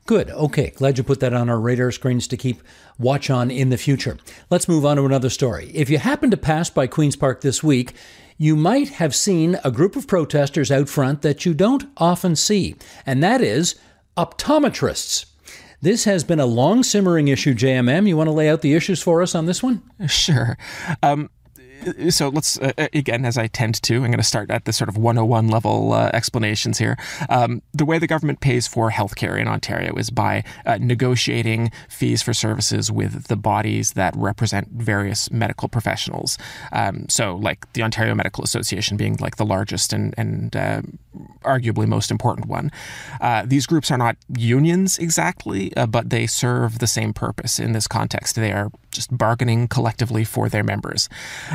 Good. 0.05 0.29
Okay. 0.31 0.71
Glad 0.71 0.97
you 0.97 1.03
put 1.03 1.21
that 1.21 1.33
on 1.33 1.49
our 1.49 1.59
radar 1.59 1.91
screens 1.91 2.27
to 2.27 2.35
keep 2.35 2.61
watch 2.99 3.29
on 3.29 3.49
in 3.49 3.69
the 3.69 3.77
future. 3.77 4.17
Let's 4.49 4.67
move 4.67 4.85
on 4.85 4.97
to 4.97 5.05
another 5.05 5.29
story. 5.29 5.71
If 5.73 5.89
you 5.89 5.97
happen 5.97 6.29
to 6.31 6.37
pass 6.37 6.69
by 6.69 6.87
Queen's 6.87 7.15
Park 7.15 7.41
this 7.41 7.63
week, 7.63 7.93
you 8.37 8.55
might 8.55 8.89
have 8.89 9.15
seen 9.15 9.59
a 9.63 9.71
group 9.71 9.95
of 9.95 10.07
protesters 10.07 10.71
out 10.71 10.89
front 10.89 11.21
that 11.21 11.45
you 11.45 11.53
don't 11.53 11.85
often 11.97 12.35
see, 12.35 12.75
and 13.05 13.23
that 13.23 13.41
is 13.41 13.75
optometrists. 14.17 15.25
This 15.83 16.05
has 16.05 16.23
been 16.23 16.39
a 16.39 16.45
long 16.45 16.81
simmering 16.81 17.27
issue, 17.27 17.53
JMM. 17.53 18.07
You 18.07 18.15
want 18.15 18.27
to 18.27 18.31
lay 18.31 18.49
out 18.49 18.61
the 18.61 18.73
issues 18.73 19.03
for 19.03 19.21
us 19.21 19.35
on 19.35 19.47
this 19.47 19.61
one? 19.61 19.81
Sure. 20.07 20.57
Um, 21.01 21.29
so 22.09 22.29
let's 22.29 22.57
uh, 22.59 22.71
uh, 22.77 22.87
again, 22.93 23.25
as 23.25 23.37
I 23.37 23.47
tend 23.47 23.81
to, 23.81 23.95
I'm 23.95 24.03
going 24.03 24.13
to 24.13 24.23
start 24.23 24.49
at 24.49 24.63
the 24.63 24.71
sort 24.71 24.87
of 24.87 24.95
101 24.95 25.49
level 25.49 25.91
uh, 25.91 26.09
explanations 26.13 26.77
here. 26.77 26.97
Um, 27.27 27.61
the 27.73 27.83
way 27.83 27.99
the 27.99 28.07
government 28.07 28.39
pays 28.39 28.65
for 28.65 28.91
healthcare 28.91 29.37
in 29.37 29.49
Ontario 29.49 29.93
is 29.95 30.09
by 30.09 30.45
uh, 30.65 30.77
negotiating 30.79 31.69
fees 31.89 32.21
for 32.21 32.33
services 32.33 32.89
with 32.89 33.27
the 33.27 33.35
bodies 33.35 33.91
that 33.91 34.15
represent 34.15 34.69
various 34.69 35.31
medical 35.31 35.67
professionals. 35.67 36.37
Um, 36.71 37.09
so, 37.09 37.35
like 37.35 37.71
the 37.73 37.83
Ontario 37.83 38.15
Medical 38.15 38.45
Association 38.45 38.95
being 38.95 39.17
like 39.19 39.35
the 39.35 39.45
largest 39.45 39.91
and 39.91 40.13
and 40.17 40.55
uh, 40.55 40.81
arguably 41.43 41.87
most 41.87 42.11
important 42.11 42.47
one. 42.47 42.71
Uh, 43.21 43.43
these 43.45 43.65
groups 43.65 43.91
are 43.91 43.97
not 43.97 44.17
unions 44.35 44.97
exactly, 44.97 45.75
uh, 45.75 45.85
but 45.85 46.09
they 46.09 46.27
serve 46.27 46.79
the 46.79 46.87
same 46.87 47.13
purpose 47.13 47.59
in 47.59 47.73
this 47.73 47.87
context. 47.87 48.35
They 48.35 48.51
are 48.51 48.71
just 48.93 49.15
bargaining 49.15 49.67
collectively 49.67 50.23
for 50.23 50.49
their 50.49 50.63
members. 50.63 51.09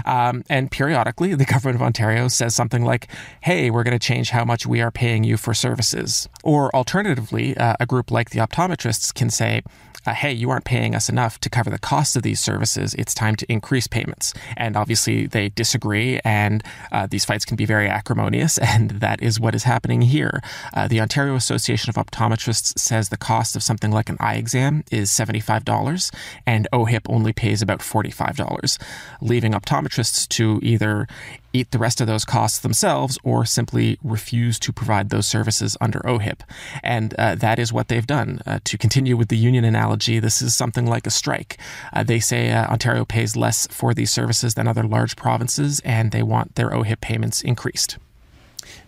Um, 0.04 0.44
and 0.48 0.70
periodically, 0.70 1.34
the 1.34 1.44
government 1.52 1.76
of 1.76 1.82
Ontario 1.82 2.28
says 2.28 2.54
something 2.54 2.84
like, 2.84 3.08
hey, 3.40 3.70
we're 3.70 3.84
going 3.84 3.98
to 3.98 4.06
change 4.06 4.30
how 4.30 4.44
much 4.44 4.66
we 4.66 4.80
are 4.80 4.90
paying 4.90 5.24
you 5.24 5.36
for 5.36 5.54
services. 5.54 6.28
Or 6.44 6.74
alternatively, 6.74 7.56
uh, 7.56 7.76
a 7.80 7.86
group 7.86 8.10
like 8.10 8.30
the 8.30 8.40
optometrists 8.40 9.14
can 9.14 9.30
say, 9.30 9.62
uh, 10.08 10.14
hey, 10.14 10.32
you 10.32 10.48
aren't 10.48 10.64
paying 10.64 10.94
us 10.94 11.10
enough 11.10 11.38
to 11.40 11.50
cover 11.50 11.68
the 11.68 11.78
cost 11.78 12.16
of 12.16 12.22
these 12.22 12.40
services. 12.40 12.94
It's 12.94 13.12
time 13.12 13.36
to 13.36 13.52
increase 13.52 13.86
payments. 13.86 14.32
And 14.56 14.74
obviously, 14.74 15.26
they 15.26 15.50
disagree, 15.50 16.18
and 16.24 16.62
uh, 16.92 17.06
these 17.06 17.26
fights 17.26 17.44
can 17.44 17.56
be 17.56 17.66
very 17.66 17.88
acrimonious, 17.88 18.56
and 18.72 18.90
that 18.90 19.22
is 19.22 19.38
what 19.38 19.54
is 19.54 19.64
happening 19.64 20.00
here. 20.02 20.40
Uh, 20.72 20.88
the 20.88 21.00
Ontario 21.00 21.34
Association 21.34 21.90
of 21.90 21.96
Optometrists 21.96 22.78
says 22.78 23.10
the 23.10 23.18
cost 23.18 23.54
of 23.54 23.62
something 23.62 23.90
like 23.90 24.08
an 24.08 24.16
eye 24.18 24.36
exam 24.36 24.82
is 24.90 25.10
$75, 25.10 26.14
and 26.46 26.66
OHIP 26.72 27.02
only 27.10 27.27
pays 27.32 27.62
about 27.62 27.80
$45, 27.80 28.78
leaving 29.20 29.52
optometrists 29.52 30.28
to 30.28 30.60
either 30.62 31.06
eat 31.52 31.70
the 31.70 31.78
rest 31.78 32.00
of 32.00 32.06
those 32.06 32.24
costs 32.24 32.58
themselves 32.58 33.18
or 33.22 33.44
simply 33.44 33.98
refuse 34.02 34.58
to 34.58 34.72
provide 34.72 35.10
those 35.10 35.26
services 35.26 35.76
under 35.80 36.00
OHIP. 36.00 36.42
And 36.82 37.14
uh, 37.14 37.34
that 37.36 37.58
is 37.58 37.72
what 37.72 37.88
they've 37.88 38.06
done. 38.06 38.40
Uh, 38.46 38.58
to 38.64 38.78
continue 38.78 39.16
with 39.16 39.28
the 39.28 39.36
union 39.36 39.64
analogy, 39.64 40.18
this 40.18 40.42
is 40.42 40.54
something 40.54 40.86
like 40.86 41.06
a 41.06 41.10
strike. 41.10 41.58
Uh, 41.92 42.02
they 42.02 42.20
say 42.20 42.50
uh, 42.50 42.66
Ontario 42.66 43.04
pays 43.04 43.36
less 43.36 43.66
for 43.68 43.94
these 43.94 44.10
services 44.10 44.54
than 44.54 44.68
other 44.68 44.84
large 44.84 45.16
provinces, 45.16 45.80
and 45.80 46.10
they 46.10 46.22
want 46.22 46.54
their 46.54 46.70
OHIP 46.70 47.00
payments 47.00 47.42
increased. 47.42 47.98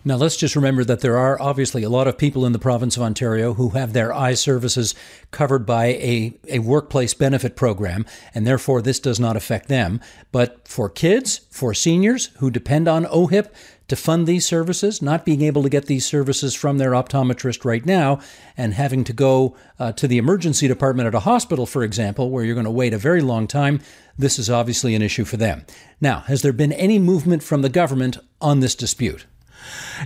Now, 0.03 0.15
let's 0.15 0.35
just 0.35 0.55
remember 0.55 0.83
that 0.85 1.01
there 1.01 1.17
are 1.17 1.39
obviously 1.39 1.83
a 1.83 1.89
lot 1.89 2.07
of 2.07 2.17
people 2.17 2.43
in 2.43 2.53
the 2.53 2.59
province 2.59 2.97
of 2.97 3.03
Ontario 3.03 3.53
who 3.53 3.69
have 3.69 3.93
their 3.93 4.11
eye 4.11 4.33
services 4.33 4.95
covered 5.29 5.63
by 5.63 5.85
a, 5.85 6.33
a 6.47 6.57
workplace 6.57 7.13
benefit 7.13 7.55
program, 7.55 8.07
and 8.33 8.47
therefore 8.47 8.81
this 8.81 8.99
does 8.99 9.19
not 9.19 9.37
affect 9.37 9.67
them. 9.67 10.01
But 10.31 10.67
for 10.67 10.89
kids, 10.89 11.41
for 11.51 11.75
seniors 11.75 12.27
who 12.37 12.49
depend 12.49 12.87
on 12.87 13.05
OHIP 13.05 13.53
to 13.89 13.95
fund 13.95 14.25
these 14.25 14.43
services, 14.43 15.03
not 15.03 15.23
being 15.23 15.43
able 15.43 15.61
to 15.61 15.69
get 15.69 15.85
these 15.85 16.05
services 16.05 16.55
from 16.55 16.79
their 16.79 16.91
optometrist 16.91 17.63
right 17.63 17.85
now, 17.85 18.19
and 18.57 18.73
having 18.73 19.03
to 19.03 19.13
go 19.13 19.55
uh, 19.77 19.91
to 19.91 20.07
the 20.07 20.17
emergency 20.17 20.67
department 20.67 21.05
at 21.05 21.13
a 21.13 21.19
hospital, 21.19 21.67
for 21.67 21.83
example, 21.83 22.31
where 22.31 22.43
you're 22.43 22.55
going 22.55 22.65
to 22.65 22.71
wait 22.71 22.93
a 22.93 22.97
very 22.97 23.21
long 23.21 23.47
time, 23.47 23.79
this 24.17 24.39
is 24.39 24.49
obviously 24.49 24.95
an 24.95 25.03
issue 25.03 25.25
for 25.25 25.37
them. 25.37 25.63
Now, 25.99 26.21
has 26.21 26.41
there 26.41 26.53
been 26.53 26.73
any 26.73 26.97
movement 26.97 27.43
from 27.43 27.61
the 27.61 27.69
government 27.69 28.17
on 28.39 28.61
this 28.61 28.73
dispute? 28.73 29.27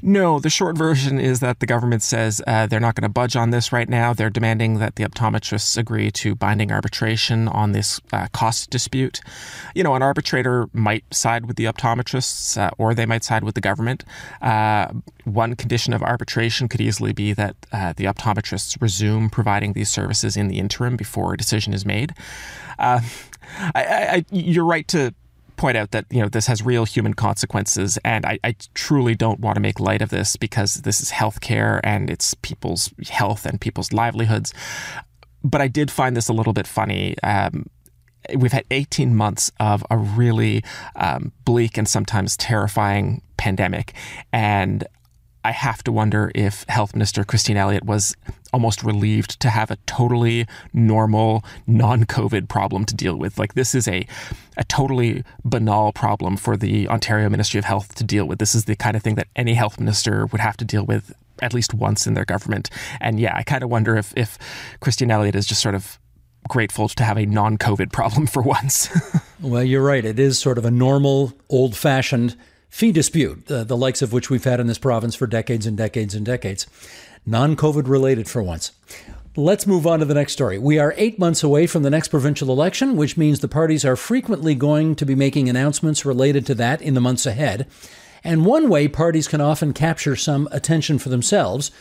No, 0.02 0.40
the 0.40 0.50
short 0.50 0.78
version 0.78 1.20
is 1.20 1.40
that 1.40 1.60
the 1.60 1.66
government 1.66 2.04
says 2.04 2.42
uh, 2.48 2.68
they're 2.68 2.80
not 2.80 2.96
going 2.96 3.04
to 3.04 3.10
budge 3.10 3.36
on 3.36 3.50
this 3.50 3.72
right 3.72 3.88
now. 3.88 4.14
They're 4.14 4.30
demanding 4.30 4.80
that 4.80 4.96
the 4.96 5.04
optometrists 5.04 5.78
agree 5.78 6.12
to 6.12 6.36
binding 6.36 6.72
arbitration 6.72 7.48
on 7.48 7.72
this 7.72 8.00
uh, 8.12 8.28
cost 8.34 8.70
dispute. 8.70 9.22
You 9.74 9.84
know, 9.84 9.96
an 9.96 10.02
arbitrator 10.02 10.68
might 10.74 11.04
side 11.14 11.46
with 11.46 11.56
the 11.56 11.66
optometrists 11.66 12.58
uh, 12.58 12.72
or 12.78 12.94
they 12.94 13.06
might 13.06 13.24
side 13.24 13.44
with 13.44 13.56
the 13.56 13.62
government. 13.62 14.04
Uh, 14.42 14.88
one 15.24 15.56
condition 15.56 15.94
of 15.94 16.04
arbitration 16.04 16.68
could 16.68 16.82
easily 16.82 17.14
be 17.14 17.34
that 17.34 17.56
uh, 17.72 17.94
the 17.94 18.06
optometrists 18.06 18.80
resume 18.82 19.30
providing 19.30 19.74
these 19.74 19.90
services 19.90 20.38
in 20.38 20.48
the 20.48 20.60
interim 20.60 20.96
before 20.96 21.34
a 21.34 21.38
decision 21.38 21.74
is 21.74 21.86
made. 21.86 22.14
Uh, 22.78 23.02
I, 23.74 23.84
I, 23.84 24.26
you're 24.32 24.66
right 24.66 24.88
to 24.90 25.14
point 25.58 25.78
out 25.78 25.92
that 25.92 26.06
you 26.10 26.22
know 26.22 26.30
this 26.30 26.48
has 26.48 26.62
real 26.62 26.86
human 26.86 27.14
consequences, 27.14 27.98
and 28.04 28.26
I, 28.26 28.40
I 28.44 28.56
truly 28.74 29.16
don't 29.16 29.40
want 29.40 29.56
to 29.56 29.62
make 29.62 29.80
light 29.80 30.02
of 30.02 30.10
this 30.10 30.36
because 30.36 30.76
this 30.82 31.02
is 31.02 31.12
healthcare 31.12 31.80
and 31.84 32.10
it's 32.10 32.34
people's 32.36 32.94
health 33.10 33.46
and 33.46 33.60
people's 33.60 33.94
livelihoods. 33.94 34.54
But 35.44 35.62
I 35.62 35.68
did 35.68 35.92
find 35.92 36.18
this 36.18 36.28
a 36.28 36.34
little 36.34 36.54
bit 36.54 36.68
funny. 36.68 37.16
Um, 37.22 37.68
we've 38.36 38.52
had 38.52 38.66
18 38.72 39.16
months 39.16 39.52
of 39.60 39.86
a 39.92 39.98
really 39.98 40.64
um, 40.96 41.32
bleak 41.46 41.78
and 41.78 41.88
sometimes 41.88 42.36
terrifying 42.38 43.22
pandemic, 43.38 43.94
and 44.32 44.86
I 45.46 45.52
have 45.52 45.84
to 45.84 45.92
wonder 45.92 46.32
if 46.34 46.66
Health 46.70 46.96
Minister 46.96 47.24
Christine 47.24 47.56
Elliott 47.56 47.86
was 47.86 48.16
almost 48.52 48.84
relieved 48.84 49.40
to 49.42 49.52
have 49.52 49.70
a 49.70 49.76
totally 49.86 50.48
normal, 50.74 51.46
non 51.68 52.06
COVID 52.06 52.50
problem 52.50 52.84
to 52.86 52.96
deal 52.96 53.16
with. 53.16 53.38
Like, 53.38 53.54
this 53.54 53.76
is 53.76 53.88
a, 53.88 54.08
a 54.58 54.64
totally 54.64 55.24
banal 55.44 55.94
problem 55.94 56.36
for 56.36 56.58
the 56.58 56.88
Ontario 56.88 57.30
Ministry 57.30 57.60
of 57.60 57.66
Health 57.66 57.94
to 57.94 58.04
deal 58.04 58.26
with. 58.26 58.40
This 58.40 58.56
is 58.56 58.66
the 58.66 58.76
kind 58.76 58.98
of 58.98 59.04
thing 59.04 59.14
that 59.16 59.28
any 59.36 59.54
health 59.54 59.80
minister 59.80 60.26
would 60.26 60.42
have 60.42 60.58
to 60.58 60.66
deal 60.66 60.84
with 60.84 61.14
at 61.44 61.54
least 61.54 61.76
once 61.76 62.08
in 62.08 62.16
their 62.16 62.26
government. 62.26 62.72
And 63.00 63.20
yeah, 63.20 63.36
I 63.36 63.44
kind 63.44 63.62
of 63.62 63.70
wonder 63.70 63.96
if, 63.96 64.14
if 64.18 64.40
Christine 64.80 65.12
Elliott 65.12 65.36
is 65.36 65.46
just 65.46 65.62
sort 65.62 65.76
of 65.76 66.00
grateful 66.50 66.90
to 66.90 67.04
have 67.04 67.20
a 67.20 67.28
non 67.28 67.60
COVID 67.60 67.92
problem 67.92 68.26
for 68.36 68.42
once. 68.42 68.90
well, 69.40 69.64
you're 69.64 69.84
right. 69.84 70.06
It 70.06 70.18
is 70.18 70.40
sort 70.40 70.58
of 70.58 70.66
a 70.66 70.72
normal, 70.72 71.34
old 71.52 71.76
fashioned 71.78 72.36
fee 72.76 72.92
dispute, 72.92 73.46
the, 73.46 73.64
the 73.64 73.78
likes 73.78 74.02
of 74.02 74.12
which 74.12 74.30
we've 74.30 74.44
had 74.44 74.60
in 74.60 74.68
this 74.68 74.78
province 74.78 75.16
for 75.16 75.26
decades 75.26 75.66
and 75.66 75.78
decades 75.78 76.14
and 76.14 76.26
decades. 76.26 76.68
Non 77.26 77.56
COVID 77.56 77.88
related 77.88 78.28
for 78.28 78.44
once. 78.44 78.74
Let's 79.38 79.66
move 79.66 79.88
on 79.88 80.00
to 80.00 80.06
the 80.06 80.14
next 80.14 80.34
story. 80.34 80.58
We 80.58 80.78
are 80.78 80.94
eight 80.98 81.18
months 81.18 81.42
away 81.42 81.68
from 81.68 81.84
the 81.84 81.90
next 81.90 82.10
provincial 82.10 82.52
election, 82.52 82.98
which 82.98 83.16
means 83.16 83.40
the 83.40 83.48
parties 83.48 83.86
are 83.86 83.96
frequently 83.96 84.56
going 84.56 84.98
to 84.98 85.06
be 85.06 85.16
making 85.16 85.48
announcements 85.48 86.04
related 86.04 86.46
to 86.48 86.56
that 86.56 86.82
in 86.82 86.96
the 86.96 87.00
months 87.00 87.26
ahead. 87.26 87.66
And 88.26 88.46
one 88.46 88.68
way 88.68 88.90
parties 88.90 89.30
can 89.30 89.40
often 89.40 89.72
capture 89.72 90.18
some 90.18 90.50
attention 90.52 91.00
for 91.00 91.08
themselves 91.08 91.72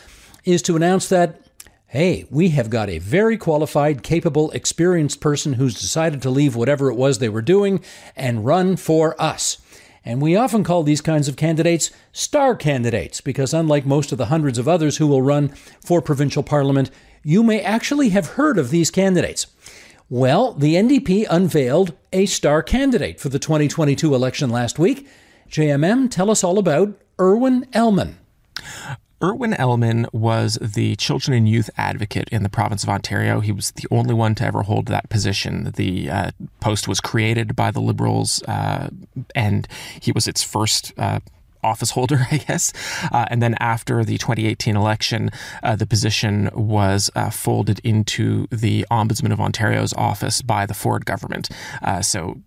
is 0.45 0.61
to 0.61 0.77
announce 0.77 1.09
that, 1.09 1.41
hey, 1.87 2.25
we 2.29 2.49
have 2.51 2.69
got 2.69 2.87
a 2.89 2.99
very 2.99 3.35
qualified, 3.35 4.01
capable, 4.01 4.49
experienced 4.51 5.19
person 5.19 5.53
who's 5.53 5.77
decided 5.77 6.21
to 6.21 6.29
leave 6.29 6.55
whatever 6.55 6.89
it 6.89 6.95
was 6.95 7.19
they 7.19 7.27
were 7.27 7.41
doing 7.41 7.83
and 8.15 8.45
run 8.45 8.77
for 8.77 9.21
us. 9.21 9.57
And 10.05 10.21
we 10.21 10.35
often 10.35 10.63
call 10.63 10.83
these 10.83 11.01
kinds 11.01 11.27
of 11.27 11.35
candidates 11.35 11.89
star 12.11 12.55
candidates 12.55 13.21
because, 13.21 13.53
unlike 13.53 13.85
most 13.85 14.11
of 14.11 14.19
the 14.19 14.27
hundreds 14.27 14.59
of 14.59 14.67
others 14.67 14.97
who 14.97 15.07
will 15.07 15.23
run 15.23 15.49
for 15.83 15.99
provincial 15.99 16.43
parliament, 16.43 16.91
you 17.23 17.41
may 17.41 17.59
actually 17.59 18.09
have 18.09 18.27
heard 18.27 18.59
of 18.59 18.69
these 18.69 18.91
candidates. 18.91 19.47
Well, 20.07 20.53
the 20.53 20.75
NDP 20.75 21.25
unveiled 21.27 21.95
a 22.13 22.27
star 22.27 22.61
candidate 22.61 23.19
for 23.19 23.29
the 23.29 23.39
2022 23.39 24.13
election 24.13 24.51
last 24.51 24.77
week. 24.77 25.07
JMM, 25.49 26.11
tell 26.11 26.29
us 26.29 26.43
all 26.43 26.59
about 26.59 27.01
Irwin 27.19 27.65
Elman. 27.73 28.19
Irwin 29.25 29.55
Elman 29.55 30.05
was 30.13 30.59
the 30.61 30.95
children 30.97 31.35
and 31.35 31.49
youth 31.49 31.71
advocate 31.77 32.29
in 32.31 32.43
the 32.43 32.49
province 32.49 32.83
of 32.83 32.89
Ontario. 32.89 33.39
He 33.39 33.51
was 33.51 33.71
the 33.71 33.87
only 33.89 34.13
one 34.13 34.35
to 34.35 34.45
ever 34.45 34.61
hold 34.61 34.85
that 34.85 35.09
position. 35.09 35.71
The 35.75 36.11
uh, 36.11 36.31
post 36.59 36.87
was 36.87 37.01
created 37.01 37.55
by 37.55 37.71
the 37.71 37.81
Liberals, 37.81 38.43
uh, 38.43 38.89
and 39.33 39.67
he 39.99 40.11
was 40.11 40.27
its 40.27 40.43
first. 40.43 40.93
Uh, 40.97 41.21
office 41.63 41.89
holder, 41.89 42.27
I 42.31 42.37
guess. 42.37 42.71
Uh, 43.11 43.25
and 43.31 43.41
then 43.41 43.55
after 43.59 44.05
the 44.05 44.19
2018 44.19 44.75
election, 44.75 45.31
uh, 45.63 45.75
the 45.75 45.87
position 45.87 46.51
was 46.53 47.09
uh, 47.15 47.31
folded 47.31 47.79
into 47.79 48.45
the 48.51 48.85
Ombudsman 48.91 49.33
of 49.33 49.41
Ontario's 49.41 49.91
office 49.93 50.43
by 50.43 50.67
the 50.67 50.75
Ford 50.75 51.07
government. 51.07 51.49
Uh, 51.81 52.03
so 52.03 52.39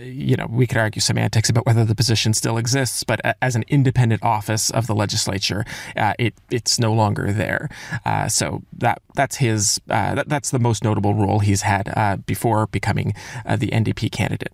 you 0.00 0.36
know, 0.36 0.46
we 0.48 0.66
could 0.66 0.78
argue 0.78 1.00
semantics 1.00 1.48
about 1.48 1.66
whether 1.66 1.84
the 1.84 1.94
position 1.94 2.34
still 2.34 2.58
exists, 2.58 3.04
but 3.04 3.20
as 3.40 3.56
an 3.56 3.64
independent 3.68 4.22
office 4.22 4.70
of 4.70 4.86
the 4.86 4.94
legislature, 4.94 5.64
uh, 5.96 6.14
it 6.18 6.34
it's 6.50 6.78
no 6.78 6.92
longer 6.92 7.32
there. 7.32 7.68
Uh, 8.04 8.28
so 8.28 8.62
that 8.72 9.02
that's 9.14 9.36
his 9.36 9.80
uh, 9.90 10.14
that, 10.14 10.28
that's 10.28 10.50
the 10.50 10.58
most 10.58 10.84
notable 10.84 11.14
role 11.14 11.40
he's 11.40 11.62
had 11.62 11.92
uh, 11.96 12.16
before 12.16 12.66
becoming 12.68 13.14
uh, 13.46 13.56
the 13.56 13.68
NDP 13.68 14.10
candidate. 14.10 14.52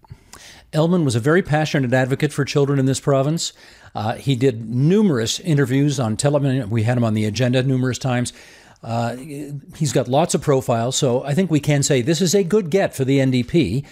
Elman 0.73 1.04
was 1.04 1.16
a 1.16 1.21
very 1.21 1.42
passionate 1.42 1.92
advocate 1.95 2.33
for 2.33 2.45
children 2.45 2.78
in 2.78 2.85
this 2.85 3.00
province. 3.00 3.54
Uh, 3.95 4.14
he 4.14 4.37
did 4.37 4.68
numerous 4.68 5.40
interviews 5.40 5.99
on 5.99 6.16
television. 6.16 6.68
We 6.68 6.83
had 6.83 6.99
him 6.99 7.04
on 7.04 7.14
the 7.14 7.25
agenda 7.25 7.62
numerous 7.62 7.99
times. 7.99 8.33
he's 9.76 9.92
got 9.92 10.09
lots 10.09 10.35
of 10.35 10.42
profiles, 10.42 10.97
so 10.97 11.25
I 11.25 11.35
think 11.35 11.50
we 11.50 11.61
can 11.61 11.83
say 11.83 12.02
this 12.02 12.21
is 12.21 12.35
a 12.35 12.45
good 12.45 12.71
get 12.71 12.95
for 12.95 13.04
the 13.04 13.18
NDP. 13.18 13.87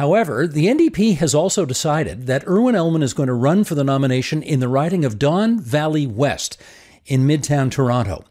However, 0.00 0.46
the 0.46 0.64
NDP 0.64 1.18
has 1.18 1.34
also 1.34 1.66
decided 1.66 2.26
that 2.26 2.48
Irwin 2.48 2.74
Elman 2.74 3.02
is 3.02 3.12
going 3.12 3.26
to 3.26 3.34
run 3.34 3.64
for 3.64 3.74
the 3.74 3.84
nomination 3.84 4.42
in 4.42 4.58
the 4.58 4.66
riding 4.66 5.04
of 5.04 5.18
Don 5.18 5.60
Valley 5.60 6.06
West 6.06 6.56
in 7.04 7.26
Midtown 7.26 7.70
Toronto. 7.70 8.24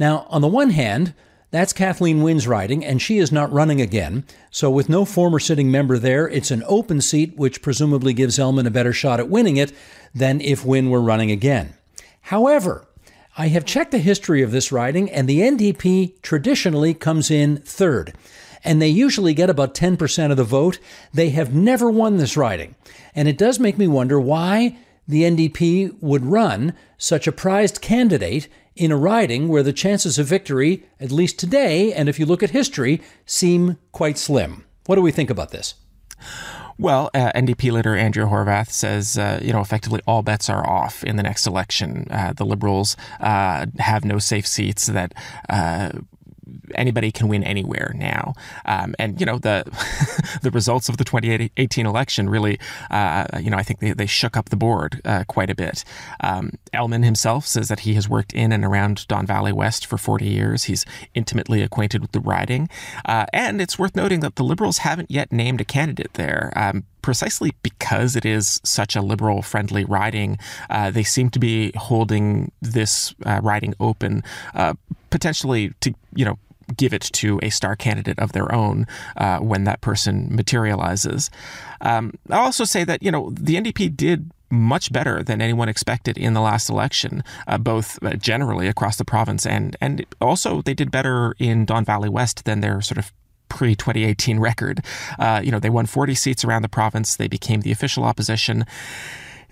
Now, 0.00 0.26
on 0.30 0.40
the 0.40 0.48
one 0.48 0.70
hand, 0.70 1.14
that's 1.52 1.72
Kathleen 1.72 2.22
Wynne's 2.22 2.48
riding, 2.48 2.84
and 2.84 3.00
she 3.00 3.18
is 3.18 3.30
not 3.30 3.52
running 3.52 3.80
again. 3.80 4.24
So, 4.50 4.68
with 4.68 4.88
no 4.88 5.04
former 5.04 5.38
sitting 5.38 5.70
member 5.70 5.96
there, 5.96 6.28
it's 6.28 6.50
an 6.50 6.64
open 6.66 7.00
seat, 7.00 7.36
which 7.36 7.62
presumably 7.62 8.14
gives 8.14 8.36
Elman 8.36 8.66
a 8.66 8.72
better 8.72 8.92
shot 8.92 9.20
at 9.20 9.28
winning 9.28 9.56
it 9.56 9.72
than 10.12 10.40
if 10.40 10.64
Wynne 10.64 10.90
were 10.90 11.00
running 11.00 11.30
again. 11.30 11.74
However, 12.22 12.88
I 13.38 13.46
have 13.46 13.64
checked 13.64 13.92
the 13.92 13.98
history 13.98 14.42
of 14.42 14.50
this 14.50 14.72
riding, 14.72 15.08
and 15.08 15.28
the 15.28 15.38
NDP 15.38 16.20
traditionally 16.20 16.94
comes 16.94 17.30
in 17.30 17.58
third 17.58 18.12
and 18.64 18.80
they 18.80 18.88
usually 18.88 19.34
get 19.34 19.50
about 19.50 19.74
10% 19.74 20.30
of 20.30 20.36
the 20.36 20.44
vote. 20.44 20.78
They 21.12 21.30
have 21.30 21.54
never 21.54 21.90
won 21.90 22.16
this 22.16 22.36
riding. 22.36 22.74
And 23.14 23.28
it 23.28 23.38
does 23.38 23.58
make 23.58 23.78
me 23.78 23.88
wonder 23.88 24.20
why 24.20 24.78
the 25.06 25.22
NDP 25.22 26.00
would 26.00 26.24
run 26.24 26.74
such 26.96 27.26
a 27.26 27.32
prized 27.32 27.80
candidate 27.80 28.48
in 28.76 28.92
a 28.92 28.96
riding 28.96 29.48
where 29.48 29.62
the 29.62 29.72
chances 29.72 30.18
of 30.18 30.26
victory, 30.26 30.84
at 31.00 31.10
least 31.10 31.38
today, 31.38 31.92
and 31.92 32.08
if 32.08 32.18
you 32.18 32.24
look 32.24 32.42
at 32.42 32.50
history, 32.50 33.02
seem 33.26 33.76
quite 33.90 34.16
slim. 34.16 34.64
What 34.86 34.96
do 34.96 35.02
we 35.02 35.12
think 35.12 35.30
about 35.30 35.50
this? 35.50 35.74
Well, 36.78 37.10
uh, 37.14 37.30
NDP 37.32 37.70
leader 37.70 37.94
Andrea 37.94 38.26
Horwath 38.26 38.70
says, 38.70 39.18
uh, 39.18 39.40
you 39.42 39.52
know, 39.52 39.60
effectively 39.60 40.00
all 40.06 40.22
bets 40.22 40.48
are 40.48 40.66
off 40.66 41.04
in 41.04 41.16
the 41.16 41.22
next 41.22 41.46
election. 41.46 42.06
Uh, 42.10 42.32
the 42.32 42.46
Liberals 42.46 42.96
uh, 43.20 43.66
have 43.78 44.04
no 44.04 44.18
safe 44.18 44.46
seats. 44.46 44.86
That 44.86 45.14
uh, 45.48 45.90
anybody 46.74 47.10
can 47.12 47.28
win 47.28 47.42
anywhere 47.42 47.92
now. 47.96 48.34
Um, 48.64 48.94
and 48.98 49.20
you 49.20 49.26
know 49.26 49.38
the 49.38 49.64
the 50.42 50.50
results 50.50 50.88
of 50.88 50.96
the 50.96 51.04
2018 51.04 51.86
election 51.86 52.28
really, 52.28 52.58
uh, 52.90 53.26
you 53.40 53.50
know, 53.50 53.56
I 53.56 53.62
think 53.62 53.80
they, 53.80 53.92
they 53.92 54.06
shook 54.06 54.36
up 54.36 54.48
the 54.50 54.56
board 54.56 55.00
uh, 55.04 55.24
quite 55.26 55.50
a 55.50 55.54
bit. 55.54 55.84
Um, 56.20 56.52
Elman 56.72 57.02
himself 57.02 57.46
says 57.46 57.68
that 57.68 57.80
he 57.80 57.94
has 57.94 58.08
worked 58.08 58.32
in 58.32 58.52
and 58.52 58.64
around 58.64 59.06
Don 59.08 59.26
Valley 59.26 59.52
West 59.52 59.86
for 59.86 59.98
40 59.98 60.26
years. 60.26 60.64
He's 60.64 60.84
intimately 61.14 61.62
acquainted 61.62 62.02
with 62.02 62.12
the 62.12 62.20
riding, 62.20 62.68
uh, 63.04 63.26
and 63.32 63.60
it's 63.60 63.78
worth 63.78 63.96
noting 63.96 64.20
that 64.20 64.36
the 64.36 64.44
Liberals 64.44 64.78
haven't 64.78 65.10
yet 65.10 65.32
named 65.32 65.60
a 65.60 65.64
candidate 65.64 66.14
there. 66.14 66.52
Um, 66.56 66.84
precisely 67.02 67.52
because 67.62 68.16
it 68.16 68.24
is 68.24 68.60
such 68.64 68.96
a 68.96 69.02
liberal 69.02 69.42
friendly 69.42 69.84
riding, 69.84 70.38
uh, 70.70 70.90
they 70.90 71.02
seem 71.02 71.28
to 71.30 71.38
be 71.38 71.72
holding 71.76 72.50
this 72.62 73.14
uh, 73.26 73.40
riding 73.42 73.74
open, 73.80 74.22
uh, 74.54 74.74
potentially 75.10 75.72
to, 75.80 75.92
you 76.14 76.24
know, 76.24 76.38
give 76.76 76.92
it 76.92 77.02
to 77.02 77.38
a 77.42 77.50
star 77.50 77.76
candidate 77.76 78.18
of 78.18 78.32
their 78.32 78.52
own 78.54 78.86
uh, 79.16 79.38
when 79.38 79.64
that 79.64 79.80
person 79.80 80.28
materializes. 80.34 81.30
Um, 81.80 82.14
I'll 82.30 82.44
also 82.44 82.64
say 82.64 82.84
that, 82.84 83.02
you 83.02 83.10
know, 83.10 83.30
the 83.34 83.56
NDP 83.56 83.96
did 83.96 84.30
much 84.50 84.92
better 84.92 85.22
than 85.22 85.40
anyone 85.40 85.68
expected 85.68 86.18
in 86.18 86.34
the 86.34 86.40
last 86.40 86.68
election, 86.68 87.24
uh, 87.46 87.56
both 87.56 87.98
uh, 88.02 88.14
generally 88.14 88.68
across 88.68 88.96
the 88.96 89.04
province 89.04 89.46
and 89.46 89.76
and 89.80 90.04
also 90.20 90.60
they 90.60 90.74
did 90.74 90.90
better 90.90 91.34
in 91.38 91.64
Don 91.64 91.84
Valley 91.84 92.10
West 92.10 92.44
than 92.44 92.60
their 92.60 92.82
sort 92.82 92.98
of 92.98 93.12
pre 93.48 93.74
2018 93.74 94.38
record. 94.38 94.84
Uh, 95.18 95.40
you 95.42 95.50
know, 95.50 95.58
they 95.58 95.70
won 95.70 95.86
40 95.86 96.14
seats 96.14 96.44
around 96.44 96.62
the 96.62 96.68
province. 96.68 97.16
They 97.16 97.28
became 97.28 97.62
the 97.62 97.72
official 97.72 98.04
opposition. 98.04 98.64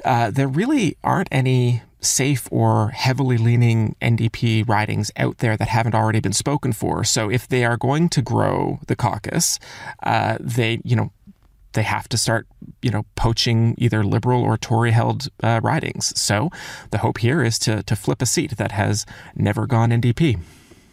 Uh, 0.05 0.31
there 0.31 0.49
really 0.49 0.97
aren't 1.03 1.29
any 1.31 1.83
safe 2.01 2.49
or 2.51 2.89
heavily 2.91 3.37
leaning 3.37 3.95
NDP 4.01 4.69
ridings 4.69 5.11
out 5.17 5.39
there 5.39 5.57
that 5.57 5.69
haven't 5.69 5.95
already 5.95 6.21
been 6.21 6.33
spoken 6.33 6.73
for. 6.73 7.05
So 7.05 7.31
if 7.31 7.47
they 7.47 7.65
are 7.65 7.77
going 7.77 8.09
to 8.11 8.23
grow 8.23 8.81
the 8.87 8.97
caucus, 8.97 9.59
uh, 10.03 10.39
they, 10.41 10.81
you 10.85 10.97
know, 10.97 11.13
they 11.73 11.83
have 11.83 12.09
to 12.09 12.17
start, 12.17 12.49
you 12.83 12.91
know, 12.91 13.05
poaching 13.15 13.75
either 13.79 14.03
liberal 14.03 14.43
or 14.43 14.57
Tory 14.57 14.91
held 14.91 15.29
uh, 15.43 15.61
ridings. 15.63 16.19
So 16.19 16.51
the 16.91 16.99
hope 16.99 17.19
here 17.19 17.43
is 17.43 17.59
to 17.61 17.83
to 17.85 17.95
flip 17.95 18.23
a 18.23 18.27
seat 18.27 18.57
that 18.57 18.73
has 18.73 19.07
never 19.37 19.67
gone 19.67 19.91
NDP. 19.91 20.41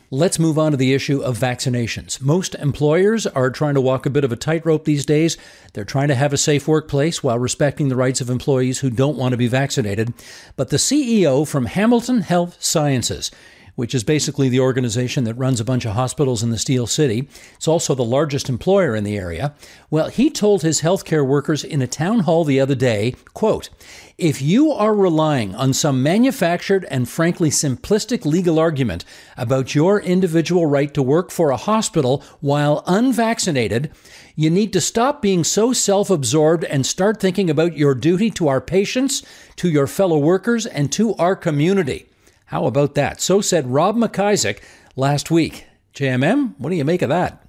Let's 0.10 0.40
move 0.40 0.58
on 0.58 0.72
to 0.72 0.78
the 0.78 0.94
issue 0.94 1.20
of 1.20 1.38
vaccinations. 1.38 2.22
Most 2.22 2.56
employers 2.56 3.28
are 3.28 3.50
trying 3.50 3.74
to 3.74 3.82
walk 3.82 4.06
a 4.06 4.10
bit 4.10 4.24
of 4.24 4.32
a 4.32 4.38
tightrope 4.38 4.86
these 4.86 5.06
days. 5.06 5.36
They're 5.74 5.84
trying 5.84 6.08
to 6.08 6.16
have 6.16 6.32
a 6.32 6.38
safe 6.38 6.66
workplace 6.66 7.22
while 7.22 7.38
respecting 7.38 7.90
the 7.90 7.98
rights 7.98 8.22
of 8.22 8.30
employees 8.30 8.80
who 8.80 8.90
don't 8.90 9.18
want 9.18 9.34
to 9.34 9.38
be 9.38 9.50
vaccinated. 9.50 10.14
But 10.56 10.70
the 10.70 10.78
CEO 10.78 11.46
from 11.46 11.66
Hamilton 11.66 12.22
Health 12.22 12.56
Sciences 12.64 13.32
which 13.78 13.94
is 13.94 14.04
basically 14.04 14.50
the 14.50 14.60
organization 14.60 15.24
that 15.24 15.36
runs 15.36 15.60
a 15.60 15.66
bunch 15.66 15.86
of 15.86 15.94
hospitals 15.94 16.42
in 16.42 16.50
the 16.50 16.58
Steel 16.58 16.88
City. 16.88 17.30
It's 17.56 17.68
also 17.68 17.94
the 17.94 18.04
largest 18.04 18.50
employer 18.50 18.96
in 18.96 19.04
the 19.04 19.16
area. 19.16 19.54
Well, 19.92 20.10
he 20.10 20.32
told 20.32 20.64
his 20.64 20.82
healthcare 20.82 21.26
workers 21.26 21.64
in 21.64 21.84
a 21.84 21.88
town 21.88 22.22
hall 22.22 22.44
the 22.44 22.60
other 22.60 22.74
day, 22.74 23.14
quote, 23.36 23.70
if 24.18 24.42
you 24.42 24.72
are 24.72 24.96
relying 24.96 25.54
on 25.54 25.74
some 25.74 26.02
manufactured 26.02 26.86
and 26.86 27.08
frankly 27.08 27.52
simplistic 27.52 28.26
legal 28.26 28.58
argument 28.58 29.06
about 29.38 29.76
your 29.76 30.02
individual 30.02 30.66
right 30.66 30.92
to 30.96 31.04
work 31.04 31.30
for 31.30 31.52
a 31.52 31.58
hospital 31.58 32.24
while 32.40 32.84
unvaccinated, 32.88 33.92
you 34.36 34.50
need 34.50 34.74
to 34.74 34.82
stop 34.82 35.22
being 35.22 35.44
so 35.44 35.72
self 35.72 36.10
absorbed 36.10 36.64
and 36.64 36.84
start 36.84 37.20
thinking 37.20 37.48
about 37.48 37.78
your 37.78 37.94
duty 37.94 38.32
to 38.32 38.48
our 38.48 38.60
patients, 38.60 39.22
to 39.56 39.70
your 39.70 39.86
fellow 39.86 40.18
workers, 40.18 40.66
and 40.66 40.92
to 40.94 41.14
our 41.18 41.36
community. 41.36 42.07
How 42.48 42.66
about 42.66 42.96
that? 42.96 43.22
So 43.22 43.42
said 43.42 43.68
Rob 43.68 43.96
MacIsaac 43.98 44.60
last 44.96 45.30
week. 45.30 45.66
JMM, 45.94 46.54
what 46.58 46.70
do 46.70 46.76
you 46.76 46.86
make 46.86 47.02
of 47.02 47.10
that? 47.10 47.46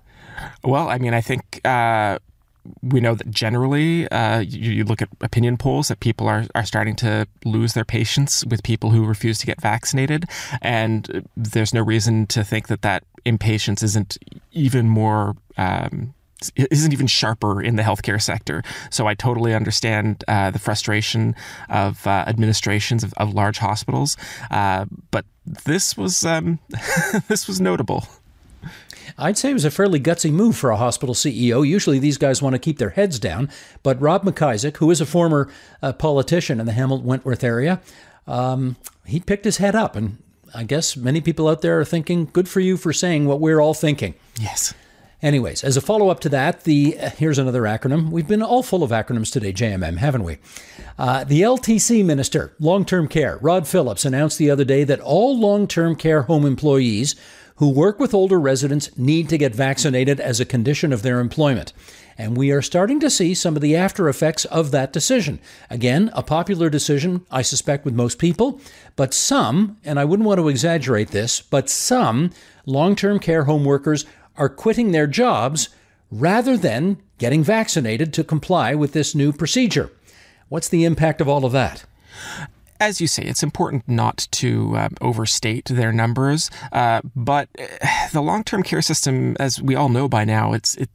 Well, 0.65 0.89
I 0.89 0.99
mean, 0.99 1.15
I 1.15 1.21
think 1.21 1.61
uh, 1.65 2.19
we 2.83 3.01
know 3.01 3.15
that 3.15 3.31
generally, 3.31 4.09
uh, 4.09 4.41
you, 4.41 4.73
you, 4.73 4.85
look 4.85 5.03
at 5.03 5.09
opinion 5.21 5.57
polls 5.57 5.89
that 5.89 6.01
people 6.01 6.27
are, 6.27 6.47
are 6.55 6.65
starting 6.65 6.97
to 6.97 7.27
lose 7.45 7.75
their 7.75 7.85
patience 7.85 8.45
with 8.47 8.63
people 8.63 8.91
who 8.91 9.05
refuse 9.05 9.39
to 9.39 9.47
get 9.47 9.61
vaccinated. 9.61 10.25
And 10.63 11.29
there's 11.37 11.73
no 11.73 11.83
reason 11.83 12.27
to 12.29 12.43
think 12.43 12.69
that 12.69 12.83
that 12.83 13.05
impatience 13.25 13.83
isn't 13.83 14.19
even 14.53 14.89
more 14.89 15.37
um, 15.57 16.15
isn't 16.57 16.93
even 16.93 17.07
sharper 17.07 17.63
in 17.63 17.77
the 17.77 17.83
healthcare 17.83 18.21
sector. 18.21 18.63
So 18.91 19.07
I 19.07 19.15
totally 19.15 19.55
understand 19.55 20.25
uh, 20.29 20.51
the 20.51 20.59
frustration 20.59 21.35
of 21.69 22.07
uh, 22.07 22.25
administrations 22.27 23.05
of, 23.05 23.13
of, 23.17 23.35
large 23.35 23.59
hospitals, 23.59 24.17
uh, 24.51 24.87
but 25.11 25.25
this 25.45 25.97
was 25.97 26.25
um, 26.25 26.59
this 27.29 27.47
was 27.47 27.61
notable. 27.61 28.07
I'd 29.17 29.39
say 29.39 29.51
it 29.51 29.55
was 29.55 29.65
a 29.65 29.71
fairly 29.71 29.99
gutsy 29.99 30.31
move 30.31 30.57
for 30.57 30.71
a 30.71 30.77
hospital 30.77 31.15
CEO. 31.15 31.67
Usually 31.67 31.99
these 31.99 32.19
guys 32.19 32.41
want 32.41 32.55
to 32.55 32.59
keep 32.59 32.79
their 32.79 32.91
heads 32.91 33.19
down, 33.19 33.51
but 33.83 34.01
Rob 34.01 34.25
MacIsaac, 34.25 34.77
who 34.77 34.91
is 34.91 35.01
a 35.01 35.07
former 35.07 35.49
uh, 35.83 35.93
politician 35.93 36.61
in 36.61 36.67
the 36.67 36.73
Hamilton 36.73 37.07
Wentworth 37.07 37.43
area, 37.43 37.81
um, 38.27 38.77
he 39.05 39.19
picked 39.19 39.45
his 39.45 39.57
head 39.57 39.75
up, 39.75 39.97
and 39.97 40.19
I 40.55 40.65
guess 40.65 40.97
many 40.97 41.21
people 41.21 41.49
out 41.49 41.63
there 41.63 41.81
are 41.81 41.85
thinking, 41.85 42.29
"Good 42.33 42.49
for 42.49 42.61
you 42.61 42.77
for 42.77 42.93
saying 42.93 43.27
what 43.27 43.41
we're 43.41 43.61
all 43.61 43.75
thinking." 43.75 44.15
Yes. 44.41 44.75
Anyways, 45.21 45.65
as 45.65 45.77
a 45.77 45.81
follow 45.81 46.11
up 46.11 46.21
to 46.21 46.29
that, 46.29 46.63
the 46.63 46.93
here's 47.17 47.39
another 47.39 47.63
acronym. 47.63 48.11
We've 48.11 48.29
been 48.29 48.43
all 48.43 48.63
full 48.63 48.85
of 48.85 48.91
acronyms 48.91 49.33
today, 49.33 49.53
JMM, 49.53 49.97
haven't 49.97 50.23
we? 50.23 50.39
Uh, 50.97 51.25
the 51.25 51.43
LTC 51.43 52.05
Minister, 52.05 52.55
Long 52.61 52.85
Term 52.85 53.09
Care, 53.09 53.39
Rod 53.41 53.67
Phillips, 53.67 54.05
announced 54.05 54.39
the 54.39 54.51
other 54.51 54.65
day 54.65 54.85
that 54.85 55.01
all 55.01 55.37
long 55.37 55.67
term 55.67 55.97
care 55.97 56.23
home 56.23 56.47
employees 56.47 57.17
who 57.57 57.69
work 57.69 57.99
with 57.99 58.15
older 58.15 58.39
residents 58.39 58.97
need 58.97 59.29
to 59.29 59.37
get 59.37 59.53
vaccinated 59.53 60.21
as 60.21 60.39
a 60.39 60.45
condition 60.45 60.93
of 60.93 61.03
their 61.03 61.19
employment. 61.19 61.73
And 62.17 62.37
we 62.37 62.53
are 62.53 62.63
starting 62.63 63.01
to 63.01 63.11
see 63.11 63.35
some 63.35 63.57
of 63.57 63.63
the 63.63 63.75
after 63.75 64.09
effects 64.09 64.45
of 64.45 64.71
that 64.71 64.93
decision. 64.93 65.41
Again, 65.69 66.11
a 66.13 66.23
popular 66.23 66.71
decision, 66.71 67.27
I 67.33 67.43
suspect, 67.43 67.85
with 67.85 67.95
most 67.95 68.19
people, 68.19 68.61
but 68.95 69.13
some, 69.13 69.79
and 69.85 69.99
I 69.99 70.05
wouldn't 70.05 70.27
want 70.27 70.39
to 70.39 70.49
exaggerate 70.49 71.09
this, 71.09 71.41
but 71.41 71.69
some 71.69 72.31
long 72.65 72.95
term 72.95 73.19
care 73.19 73.45
home 73.45 73.65
workers 73.65 74.05
are 74.39 74.49
quitting 74.49 74.93
their 74.93 75.07
jobs 75.07 75.69
rather 76.11 76.57
than 76.57 76.97
getting 77.19 77.45
vaccinated 77.45 78.13
to 78.15 78.25
comply 78.25 78.75
with 78.75 78.93
this 78.93 79.15
new 79.15 79.33
procedure. 79.33 79.91
What's 80.49 80.69
the 80.69 80.85
impact 80.85 81.21
of 81.21 81.29
all 81.29 81.45
of 81.45 81.53
that? 81.53 81.85
as 82.81 83.01
you 83.01 83.07
say, 83.07 83.25
it's 83.25 83.43
important 83.43 83.89
not 83.89 84.29
to 84.31 84.77
uh, 84.77 84.89
overstate 85.01 85.65
their 85.67 85.93
numbers. 85.93 86.51
Uh, 86.73 87.01
but 87.15 87.49
uh, 87.59 88.09
the 88.13 88.21
long-term 88.21 88.63
care 88.63 88.83
system, 88.83 89.37
as 89.41 89.61
we 89.61 89.75
all 89.75 89.89
know 89.89 90.09
by 90.09 90.25
now, 90.25 90.53
it's 90.53 90.77
it, 90.77 90.89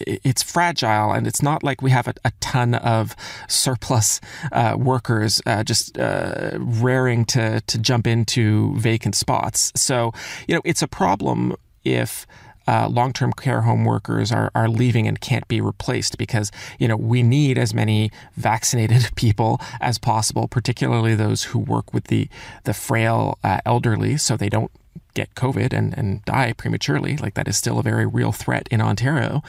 it's 0.00 0.42
fragile, 0.42 1.12
and 1.12 1.26
it's 1.26 1.42
not 1.42 1.62
like 1.62 1.82
we 1.82 1.90
have 1.90 2.06
a, 2.06 2.14
a 2.24 2.32
ton 2.40 2.74
of 2.74 3.16
surplus 3.48 4.20
uh, 4.52 4.76
workers 4.78 5.42
uh, 5.44 5.64
just 5.64 5.98
uh, 5.98 6.52
raring 6.58 7.24
to 7.26 7.60
to 7.62 7.78
jump 7.78 8.06
into 8.06 8.74
vacant 8.76 9.14
spots. 9.14 9.72
So 9.74 10.12
you 10.46 10.54
know, 10.54 10.62
it's 10.64 10.82
a 10.82 10.88
problem 10.88 11.56
if 11.84 12.26
uh, 12.68 12.86
long-term 12.90 13.32
care 13.32 13.62
home 13.62 13.86
workers 13.86 14.30
are, 14.30 14.50
are 14.54 14.68
leaving 14.68 15.08
and 15.08 15.22
can't 15.22 15.48
be 15.48 15.58
replaced 15.58 16.18
because 16.18 16.52
you 16.78 16.86
know 16.86 16.96
we 16.96 17.22
need 17.22 17.56
as 17.56 17.72
many 17.72 18.10
vaccinated 18.36 19.08
people 19.16 19.58
as 19.80 19.98
possible, 19.98 20.46
particularly 20.46 21.14
those 21.14 21.44
who 21.44 21.58
work 21.58 21.94
with 21.94 22.04
the 22.04 22.28
the 22.64 22.74
frail 22.74 23.38
uh, 23.42 23.60
elderly, 23.64 24.18
so 24.18 24.36
they 24.36 24.50
don't 24.50 24.70
get 25.14 25.34
COVID 25.34 25.72
and, 25.72 25.96
and 25.96 26.22
die 26.26 26.52
prematurely. 26.52 27.16
Like 27.16 27.34
that 27.34 27.48
is 27.48 27.56
still 27.56 27.78
a 27.78 27.82
very 27.82 28.06
real 28.06 28.32
threat 28.32 28.68
in 28.70 28.82
Ontario. 28.82 29.42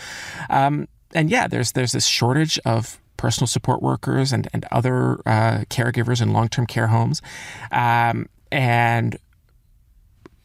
Um, 0.49 0.87
and 1.13 1.29
yeah, 1.29 1.47
there's 1.47 1.73
there's 1.73 1.91
this 1.91 2.05
shortage 2.05 2.57
of 2.63 3.01
personal 3.17 3.47
support 3.47 3.81
workers 3.81 4.31
and, 4.31 4.47
and 4.53 4.65
other 4.71 5.19
uh, 5.25 5.65
caregivers 5.69 6.21
in 6.21 6.31
long-term 6.31 6.65
care 6.65 6.87
homes. 6.87 7.21
Um, 7.69 8.29
and 8.49 9.17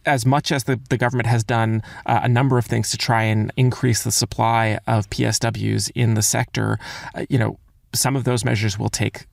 as 0.07 0.27
much 0.27 0.53
as 0.53 0.65
the, 0.65 0.81
the 0.89 0.97
government 0.97 1.27
has 1.27 1.45
done 1.45 1.83
uh, 2.07 2.21
a 2.23 2.29
number 2.29 2.59
of 2.59 2.67
things 2.67 2.91
to 2.91 2.99
try 2.99 3.23
and 3.23 3.53
increase 3.57 4.03
the 4.03 4.13
supply 4.13 4.79
of 4.87 5.09
PSWs 5.11 5.91
in 5.95 6.15
the 6.15 6.23
sector, 6.23 6.79
uh, 7.15 7.25
you 7.29 7.39
know, 7.39 7.59
some 7.93 8.17
of 8.17 8.25
those 8.25 8.45
measures 8.45 8.79
will 8.79 8.89
take 8.89 9.27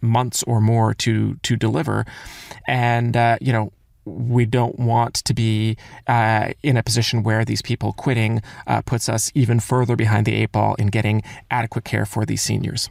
months 0.00 0.42
or 0.44 0.60
more 0.60 0.94
to 0.94 1.36
to 1.42 1.56
deliver, 1.56 2.04
and 2.66 3.16
uh, 3.16 3.38
you 3.40 3.52
know. 3.52 3.72
We 4.08 4.44
don't 4.46 4.78
want 4.78 5.14
to 5.14 5.34
be 5.34 5.76
uh, 6.06 6.52
in 6.62 6.76
a 6.76 6.82
position 6.84 7.24
where 7.24 7.44
these 7.44 7.60
people 7.60 7.92
quitting 7.92 8.40
uh, 8.68 8.82
puts 8.82 9.08
us 9.08 9.32
even 9.34 9.58
further 9.58 9.96
behind 9.96 10.26
the 10.26 10.34
eight 10.34 10.52
ball 10.52 10.76
in 10.76 10.86
getting 10.90 11.24
adequate 11.50 11.84
care 11.84 12.06
for 12.06 12.24
these 12.24 12.40
seniors. 12.40 12.88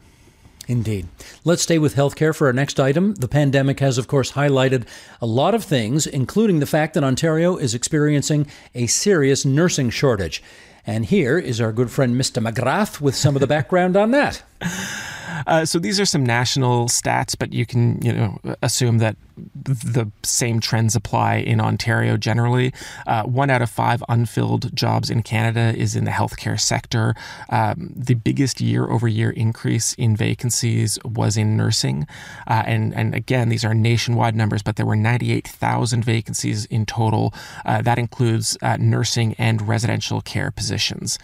Indeed. 0.67 1.07
Let's 1.43 1.61
stay 1.61 1.77
with 1.77 1.95
healthcare 1.95 2.35
for 2.35 2.47
our 2.47 2.53
next 2.53 2.79
item. 2.79 3.15
The 3.15 3.27
pandemic 3.27 3.79
has, 3.79 3.97
of 3.97 4.07
course, 4.07 4.31
highlighted 4.31 4.87
a 5.21 5.25
lot 5.25 5.53
of 5.53 5.63
things, 5.63 6.07
including 6.07 6.59
the 6.59 6.65
fact 6.65 6.93
that 6.95 7.03
Ontario 7.03 7.57
is 7.57 7.75
experiencing 7.75 8.47
a 8.73 8.87
serious 8.87 9.45
nursing 9.45 9.89
shortage. 9.89 10.41
And 10.87 11.05
here 11.05 11.37
is 11.37 11.61
our 11.61 11.71
good 11.71 11.91
friend 11.91 12.15
Mr. 12.15 12.43
McGrath 12.43 13.01
with 13.01 13.15
some 13.15 13.35
of 13.35 13.39
the 13.39 13.47
background 13.47 13.95
on 13.95 14.11
that. 14.11 14.43
Uh, 15.47 15.65
so 15.65 15.79
these 15.79 15.99
are 15.99 16.05
some 16.05 16.25
national 16.25 16.87
stats, 16.87 17.35
but 17.37 17.53
you 17.53 17.65
can 17.65 18.01
you 18.01 18.13
know 18.13 18.39
assume 18.61 18.99
that 18.99 19.15
the 19.53 20.09
same 20.23 20.59
trends 20.59 20.95
apply 20.95 21.35
in 21.35 21.59
Ontario 21.59 22.15
generally. 22.17 22.73
Uh, 23.05 23.23
one 23.23 23.49
out 23.49 23.61
of 23.61 23.69
five 23.69 24.03
unfilled 24.07 24.75
jobs 24.75 25.09
in 25.09 25.23
Canada 25.23 25.73
is 25.77 25.95
in 25.95 26.05
the 26.05 26.11
healthcare 26.11 26.59
sector. 26.59 27.15
Um, 27.49 27.91
the 27.95 28.13
biggest 28.13 28.61
year-over-year 28.61 29.31
increase 29.31 29.93
in 29.95 30.15
vacancies 30.15 30.97
was 31.03 31.37
in 31.37 31.57
nursing, 31.57 32.07
uh, 32.47 32.63
and 32.65 32.93
and 32.95 33.13
again 33.13 33.49
these 33.49 33.65
are 33.65 33.73
nationwide 33.73 34.35
numbers, 34.35 34.63
but 34.63 34.75
there 34.75 34.85
were 34.85 34.95
98,000 34.95 36.03
vacancies 36.03 36.65
in 36.65 36.85
total. 36.85 37.33
Uh, 37.65 37.81
that 37.81 37.97
includes 37.97 38.57
uh, 38.61 38.77
nursing 38.79 39.35
and 39.37 39.67
residential 39.67 40.21
care 40.21 40.51
positions. 40.51 41.19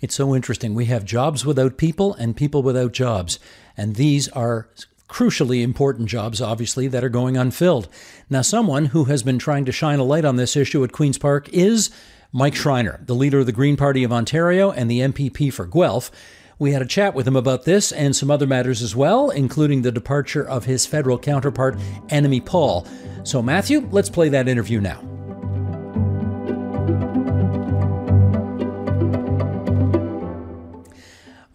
It's 0.00 0.14
so 0.14 0.34
interesting. 0.34 0.74
We 0.74 0.86
have 0.86 1.04
jobs 1.04 1.44
without 1.44 1.76
people 1.76 2.14
and 2.14 2.36
people 2.36 2.62
without 2.62 2.92
jobs. 2.92 3.38
And 3.76 3.96
these 3.96 4.28
are 4.28 4.68
crucially 5.08 5.62
important 5.62 6.08
jobs, 6.08 6.40
obviously, 6.40 6.86
that 6.88 7.02
are 7.02 7.08
going 7.08 7.36
unfilled. 7.36 7.88
Now, 8.28 8.42
someone 8.42 8.86
who 8.86 9.04
has 9.04 9.22
been 9.22 9.38
trying 9.38 9.64
to 9.64 9.72
shine 9.72 9.98
a 9.98 10.04
light 10.04 10.24
on 10.24 10.36
this 10.36 10.56
issue 10.56 10.84
at 10.84 10.92
Queen's 10.92 11.18
Park 11.18 11.48
is 11.50 11.90
Mike 12.32 12.54
Schreiner, 12.54 13.00
the 13.06 13.14
leader 13.14 13.40
of 13.40 13.46
the 13.46 13.52
Green 13.52 13.76
Party 13.76 14.04
of 14.04 14.12
Ontario 14.12 14.70
and 14.70 14.90
the 14.90 15.00
MPP 15.00 15.52
for 15.52 15.66
Guelph. 15.66 16.10
We 16.58 16.72
had 16.72 16.82
a 16.82 16.86
chat 16.86 17.14
with 17.14 17.26
him 17.26 17.36
about 17.36 17.64
this 17.64 17.92
and 17.92 18.14
some 18.14 18.30
other 18.30 18.46
matters 18.46 18.82
as 18.82 18.94
well, 18.94 19.30
including 19.30 19.82
the 19.82 19.92
departure 19.92 20.46
of 20.46 20.64
his 20.64 20.86
federal 20.86 21.18
counterpart, 21.18 21.78
Annamie 22.08 22.44
Paul. 22.44 22.86
So, 23.22 23.40
Matthew, 23.40 23.88
let's 23.90 24.10
play 24.10 24.28
that 24.30 24.48
interview 24.48 24.80
now. 24.80 25.17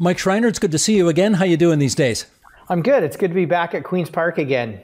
Mike 0.03 0.17
Schreiner, 0.17 0.49
it's 0.49 0.59
good 0.59 0.73
to 0.73 0.77
see 0.77 0.97
you 0.97 1.07
again. 1.07 1.35
How 1.35 1.45
you 1.45 1.55
doing 1.55 1.79
these 1.79 1.95
days? 1.95 2.25
I'm 2.67 2.81
good. 2.81 3.03
It's 3.03 3.15
good 3.15 3.29
to 3.29 3.33
be 3.33 3.45
back 3.45 3.73
at 3.73 3.85
Queen's 3.85 4.09
Park 4.09 4.37
again. 4.37 4.81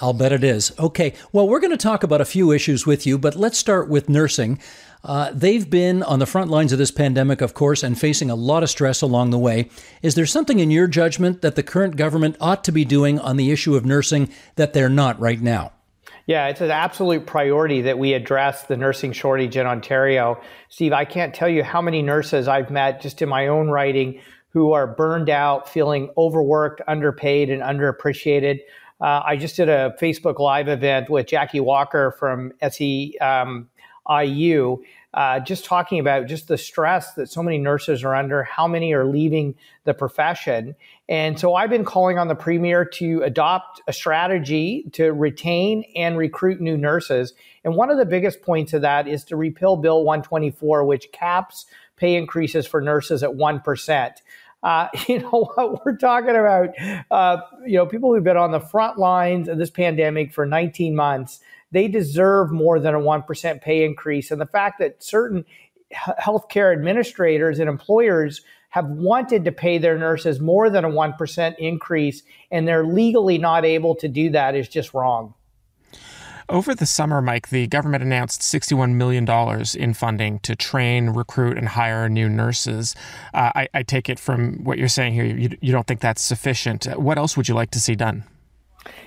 I'll 0.00 0.12
bet 0.12 0.30
it 0.30 0.44
is. 0.44 0.70
Okay. 0.78 1.14
Well, 1.32 1.48
we're 1.48 1.58
going 1.58 1.72
to 1.72 1.76
talk 1.76 2.04
about 2.04 2.20
a 2.20 2.24
few 2.24 2.52
issues 2.52 2.86
with 2.86 3.04
you, 3.04 3.18
but 3.18 3.34
let's 3.34 3.58
start 3.58 3.88
with 3.88 4.08
nursing. 4.08 4.60
Uh, 5.02 5.32
they've 5.34 5.68
been 5.68 6.04
on 6.04 6.20
the 6.20 6.26
front 6.26 6.52
lines 6.52 6.70
of 6.70 6.78
this 6.78 6.92
pandemic, 6.92 7.40
of 7.40 7.52
course, 7.52 7.82
and 7.82 7.98
facing 7.98 8.30
a 8.30 8.36
lot 8.36 8.62
of 8.62 8.70
stress 8.70 9.02
along 9.02 9.30
the 9.30 9.40
way. 9.40 9.68
Is 10.02 10.14
there 10.14 10.24
something 10.24 10.60
in 10.60 10.70
your 10.70 10.86
judgment 10.86 11.42
that 11.42 11.56
the 11.56 11.64
current 11.64 11.96
government 11.96 12.36
ought 12.40 12.62
to 12.62 12.70
be 12.70 12.84
doing 12.84 13.18
on 13.18 13.36
the 13.36 13.50
issue 13.50 13.74
of 13.74 13.84
nursing 13.84 14.30
that 14.54 14.72
they're 14.72 14.88
not 14.88 15.18
right 15.18 15.40
now? 15.40 15.72
Yeah, 16.26 16.46
it's 16.46 16.60
an 16.60 16.70
absolute 16.70 17.26
priority 17.26 17.82
that 17.82 17.98
we 17.98 18.12
address 18.12 18.66
the 18.66 18.76
nursing 18.76 19.10
shortage 19.10 19.56
in 19.56 19.66
Ontario. 19.66 20.40
Steve, 20.68 20.92
I 20.92 21.06
can't 21.06 21.34
tell 21.34 21.48
you 21.48 21.64
how 21.64 21.82
many 21.82 22.02
nurses 22.02 22.46
I've 22.46 22.70
met 22.70 23.00
just 23.00 23.20
in 23.20 23.28
my 23.28 23.48
own 23.48 23.68
writing 23.68 24.20
who 24.50 24.72
are 24.72 24.86
burned 24.86 25.30
out, 25.30 25.68
feeling 25.68 26.10
overworked, 26.16 26.82
underpaid, 26.86 27.50
and 27.50 27.62
underappreciated. 27.62 28.60
Uh, 29.00 29.22
I 29.24 29.36
just 29.36 29.56
did 29.56 29.68
a 29.68 29.94
Facebook 30.00 30.38
Live 30.38 30.68
event 30.68 31.08
with 31.08 31.26
Jackie 31.26 31.60
Walker 31.60 32.14
from 32.18 32.52
SEIU, 32.60 33.20
um, 33.22 33.68
uh, 35.12 35.40
just 35.40 35.64
talking 35.64 35.98
about 35.98 36.26
just 36.26 36.48
the 36.48 36.58
stress 36.58 37.14
that 37.14 37.28
so 37.28 37.42
many 37.42 37.58
nurses 37.58 38.04
are 38.04 38.14
under, 38.14 38.44
how 38.44 38.68
many 38.68 38.92
are 38.92 39.04
leaving 39.04 39.54
the 39.84 39.94
profession. 39.94 40.76
And 41.08 41.38
so 41.38 41.54
I've 41.54 41.70
been 41.70 41.84
calling 41.84 42.18
on 42.18 42.28
the 42.28 42.34
Premier 42.34 42.84
to 42.84 43.22
adopt 43.22 43.80
a 43.88 43.92
strategy 43.92 44.84
to 44.92 45.12
retain 45.12 45.84
and 45.96 46.16
recruit 46.16 46.60
new 46.60 46.76
nurses. 46.76 47.32
And 47.64 47.74
one 47.74 47.90
of 47.90 47.98
the 47.98 48.04
biggest 48.04 48.42
points 48.42 48.72
of 48.72 48.82
that 48.82 49.08
is 49.08 49.24
to 49.24 49.36
repeal 49.36 49.76
Bill 49.76 50.04
124, 50.04 50.84
which 50.84 51.10
caps 51.10 51.66
pay 51.96 52.14
increases 52.16 52.66
for 52.66 52.80
nurses 52.80 53.22
at 53.22 53.30
1%. 53.30 54.12
Uh, 54.62 54.88
you 55.08 55.20
know 55.20 55.50
what 55.54 55.84
we're 55.84 55.96
talking 55.96 56.30
about? 56.30 56.70
Uh, 57.10 57.38
you 57.66 57.76
know, 57.76 57.86
people 57.86 58.12
who've 58.12 58.24
been 58.24 58.36
on 58.36 58.52
the 58.52 58.60
front 58.60 58.98
lines 58.98 59.48
of 59.48 59.58
this 59.58 59.70
pandemic 59.70 60.32
for 60.32 60.46
19 60.46 60.94
months, 60.94 61.40
they 61.72 61.88
deserve 61.88 62.50
more 62.50 62.78
than 62.78 62.94
a 62.94 63.00
1% 63.00 63.62
pay 63.62 63.84
increase. 63.84 64.30
And 64.30 64.40
the 64.40 64.46
fact 64.46 64.78
that 64.80 65.02
certain 65.02 65.44
healthcare 65.94 66.72
administrators 66.72 67.58
and 67.58 67.68
employers 67.68 68.42
have 68.70 68.86
wanted 68.86 69.44
to 69.44 69.52
pay 69.52 69.78
their 69.78 69.98
nurses 69.98 70.40
more 70.40 70.70
than 70.70 70.84
a 70.84 70.88
1% 70.88 71.54
increase 71.58 72.22
and 72.52 72.66
they're 72.66 72.86
legally 72.86 73.36
not 73.36 73.64
able 73.64 73.96
to 73.96 74.08
do 74.08 74.30
that 74.30 74.54
is 74.54 74.68
just 74.68 74.94
wrong. 74.94 75.34
Over 76.50 76.74
the 76.74 76.84
summer, 76.84 77.22
Mike, 77.22 77.50
the 77.50 77.68
government 77.68 78.02
announced 78.02 78.40
$61 78.40 78.94
million 78.94 79.24
in 79.76 79.94
funding 79.94 80.40
to 80.40 80.56
train, 80.56 81.10
recruit, 81.10 81.56
and 81.56 81.68
hire 81.68 82.08
new 82.08 82.28
nurses. 82.28 82.96
Uh, 83.32 83.52
I, 83.54 83.68
I, 83.72 83.82
take 83.84 84.08
it 84.08 84.18
from 84.18 84.64
what 84.64 84.76
you're 84.76 84.88
saying 84.88 85.14
here, 85.14 85.24
you, 85.24 85.56
you 85.60 85.70
don't 85.70 85.86
think 85.86 86.00
that's 86.00 86.20
sufficient. 86.20 86.86
What 86.98 87.18
else 87.18 87.36
would 87.36 87.48
you 87.48 87.54
like 87.54 87.70
to 87.70 87.80
see 87.80 87.94
done? 87.94 88.24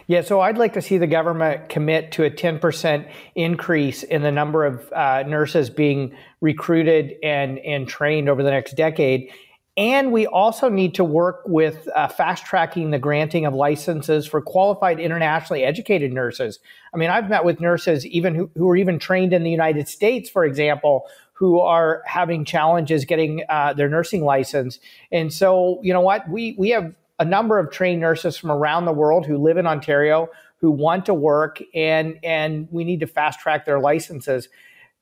Yeah, 0.08 0.22
so 0.22 0.40
I'd 0.40 0.58
like 0.58 0.72
to 0.74 0.82
see 0.82 0.98
the 0.98 1.08
government 1.08 1.68
commit 1.68 2.14
to 2.14 2.24
a 2.24 2.32
10% 2.32 3.12
increase 3.36 4.04
in 4.04 4.22
the 4.22 4.32
number 4.32 4.66
of 4.66 4.90
uh, 4.94 5.24
nurses 5.28 5.70
being 5.70 6.16
recruited 6.40 7.16
and, 7.24 7.60
and 7.60 7.90
trained 7.90 8.30
over 8.30 8.42
the 8.42 8.52
next 8.52 8.78
decade. 8.78 9.34
And 9.76 10.12
we 10.12 10.28
also 10.28 10.70
need 10.70 10.96
to 10.96 11.04
work 11.04 11.42
with 11.46 11.90
uh, 11.96 12.08
fast 12.08 12.46
tracking 12.46 12.92
the 12.92 13.00
granting 13.00 13.48
of 13.48 13.56
licenses 13.56 14.28
for 14.28 14.40
qualified 14.40 15.00
internationally 15.00 15.64
educated 15.64 16.14
nurses. 16.14 16.60
I 16.94 16.98
mean, 16.98 17.10
I've 17.10 17.28
met 17.28 17.44
with 17.44 17.60
nurses 17.60 18.06
even 18.06 18.36
who, 18.36 18.52
who 18.56 18.70
are 18.70 18.76
even 18.76 19.00
trained 19.00 19.34
in 19.34 19.44
the 19.44 19.50
United 19.50 19.88
States, 19.88 20.30
for 20.30 20.46
example, 20.46 21.08
who 21.34 21.60
are 21.60 22.04
having 22.06 22.46
challenges 22.46 23.06
getting 23.06 23.44
uh, 23.50 23.74
their 23.74 23.90
nursing 23.90 24.24
license. 24.24 24.80
And 25.12 25.34
so, 25.34 25.80
you 25.82 25.92
know 25.92 26.02
what? 26.02 26.30
We 26.30 26.56
we 26.58 26.70
have 26.70 26.94
a 27.18 27.26
number 27.26 27.58
of 27.58 27.72
trained 27.72 28.00
nurses 28.00 28.38
from 28.38 28.52
around 28.52 28.86
the 28.86 28.94
world 28.94 29.26
who 29.26 29.38
live 29.38 29.58
in 29.58 29.66
Ontario 29.66 30.30
who 30.64 30.72
want 30.72 31.08
to 31.08 31.14
work, 31.14 31.62
and 31.76 32.18
and 32.24 32.70
we 32.72 32.86
need 32.86 33.02
to 33.02 33.06
fast 33.06 33.42
track 33.42 33.66
their 33.66 33.80
licenses. 33.80 34.48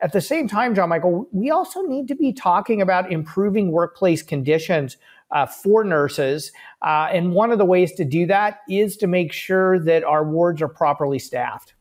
At 0.02 0.14
the 0.14 0.22
same 0.22 0.48
time, 0.48 0.74
John 0.74 0.90
Michael, 0.90 1.28
we 1.32 1.52
also 1.52 1.82
need 1.84 2.08
to 2.08 2.16
be 2.16 2.34
talking 2.34 2.82
about 2.82 3.12
improving 3.12 3.72
workplace 3.72 4.24
conditions 4.24 4.98
uh, 5.30 5.46
for 5.46 5.84
nurses. 5.84 6.52
Uh, 6.82 7.08
and 7.12 7.34
one 7.34 7.52
of 7.52 7.60
the 7.60 7.66
ways 7.66 7.94
to 7.94 8.06
do 8.06 8.26
that 8.26 8.62
is 8.68 8.98
to 8.98 9.08
make 9.08 9.32
sure 9.32 9.80
that 9.80 10.04
our 10.04 10.24
wards 10.24 10.62
are 10.62 10.68
properly 10.68 11.20
staffed. 11.20 11.74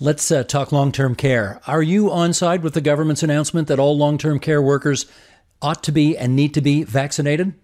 Let's 0.00 0.30
uh, 0.30 0.42
talk 0.42 0.72
long 0.72 0.90
term 0.90 1.14
care. 1.14 1.60
Are 1.66 1.82
you 1.82 2.10
on 2.10 2.32
side 2.32 2.62
with 2.62 2.74
the 2.74 2.80
government's 2.80 3.22
announcement 3.22 3.68
that 3.68 3.78
all 3.78 3.96
long 3.96 4.18
term 4.18 4.40
care 4.40 4.62
workers 4.62 5.06
ought 5.60 5.82
to 5.84 5.92
be 5.92 6.16
and 6.16 6.34
need 6.34 6.54
to 6.54 6.60
be 6.60 6.82
vaccinated? 6.82 7.54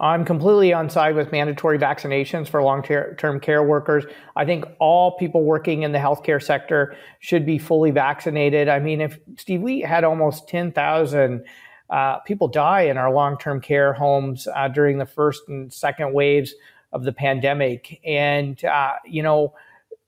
I'm 0.00 0.24
completely 0.24 0.72
on 0.72 0.88
side 0.88 1.16
with 1.16 1.32
mandatory 1.32 1.78
vaccinations 1.78 2.48
for 2.48 2.62
long 2.62 2.82
term 2.82 3.40
care 3.40 3.62
workers. 3.62 4.04
I 4.36 4.44
think 4.44 4.64
all 4.78 5.16
people 5.16 5.42
working 5.42 5.82
in 5.82 5.92
the 5.92 5.98
healthcare 5.98 6.42
sector 6.42 6.94
should 7.18 7.44
be 7.44 7.58
fully 7.58 7.90
vaccinated. 7.90 8.68
I 8.68 8.78
mean, 8.78 9.00
if 9.00 9.18
Steve, 9.36 9.60
we 9.60 9.80
had 9.80 10.04
almost 10.04 10.48
10,000 10.48 11.44
uh, 11.90 12.18
people 12.20 12.46
die 12.46 12.82
in 12.82 12.96
our 12.96 13.12
long 13.12 13.38
term 13.38 13.60
care 13.60 13.92
homes 13.92 14.46
uh, 14.54 14.68
during 14.68 14.98
the 14.98 15.06
first 15.06 15.42
and 15.48 15.72
second 15.72 16.12
waves 16.12 16.54
of 16.92 17.02
the 17.02 17.12
pandemic. 17.12 18.00
And, 18.04 18.62
uh, 18.64 18.94
you 19.04 19.22
know, 19.22 19.54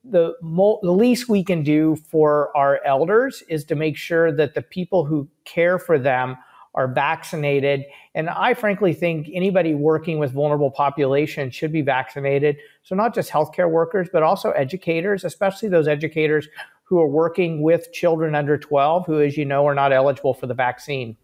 the, 0.04 0.34
mo- 0.40 0.78
the 0.82 0.92
least 0.92 1.28
we 1.28 1.42
can 1.42 1.62
do 1.62 1.96
for 1.96 2.56
our 2.56 2.80
elders 2.84 3.42
is 3.48 3.64
to 3.66 3.74
make 3.74 3.96
sure 3.96 4.30
that 4.32 4.54
the 4.54 4.62
people 4.62 5.04
who 5.04 5.28
care 5.44 5.78
for 5.78 5.98
them 5.98 6.36
are 6.74 6.88
vaccinated. 6.88 7.84
And 8.14 8.28
I 8.28 8.54
frankly 8.54 8.92
think 8.92 9.28
anybody 9.32 9.74
working 9.74 10.18
with 10.18 10.32
vulnerable 10.32 10.70
populations 10.70 11.54
should 11.54 11.72
be 11.72 11.82
vaccinated. 11.82 12.56
So 12.82 12.94
not 12.94 13.14
just 13.14 13.30
healthcare 13.30 13.70
workers, 13.70 14.08
but 14.12 14.22
also 14.22 14.50
educators, 14.52 15.24
especially 15.24 15.68
those 15.68 15.88
educators 15.88 16.48
who 16.84 17.00
are 17.00 17.08
working 17.08 17.62
with 17.62 17.92
children 17.92 18.34
under 18.34 18.58
12 18.58 19.06
who, 19.06 19.20
as 19.20 19.36
you 19.36 19.44
know, 19.44 19.66
are 19.66 19.74
not 19.74 19.92
eligible 19.92 20.34
for 20.34 20.46
the 20.46 20.54
vaccine. 20.54 21.16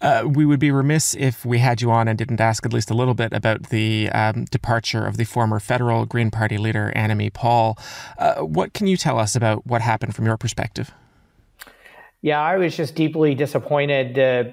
Uh, 0.00 0.24
we 0.26 0.44
would 0.44 0.60
be 0.60 0.70
remiss 0.70 1.14
if 1.14 1.46
we 1.46 1.58
had 1.58 1.80
you 1.80 1.90
on 1.90 2.06
and 2.06 2.18
didn't 2.18 2.40
ask 2.40 2.66
at 2.66 2.72
least 2.72 2.90
a 2.90 2.94
little 2.94 3.14
bit 3.14 3.32
about 3.32 3.70
the 3.70 4.10
um, 4.12 4.44
departure 4.46 5.06
of 5.06 5.16
the 5.16 5.24
former 5.24 5.58
federal 5.58 6.04
Green 6.04 6.30
Party 6.30 6.58
leader, 6.58 6.92
Annamie 6.94 7.32
Paul. 7.32 7.78
Uh, 8.18 8.36
what 8.42 8.74
can 8.74 8.86
you 8.86 8.98
tell 8.98 9.18
us 9.18 9.34
about 9.34 9.66
what 9.66 9.80
happened 9.80 10.14
from 10.14 10.26
your 10.26 10.36
perspective? 10.36 10.92
Yeah, 12.20 12.40
I 12.40 12.56
was 12.56 12.76
just 12.76 12.94
deeply 12.94 13.34
disappointed. 13.34 14.18
Uh, 14.18 14.50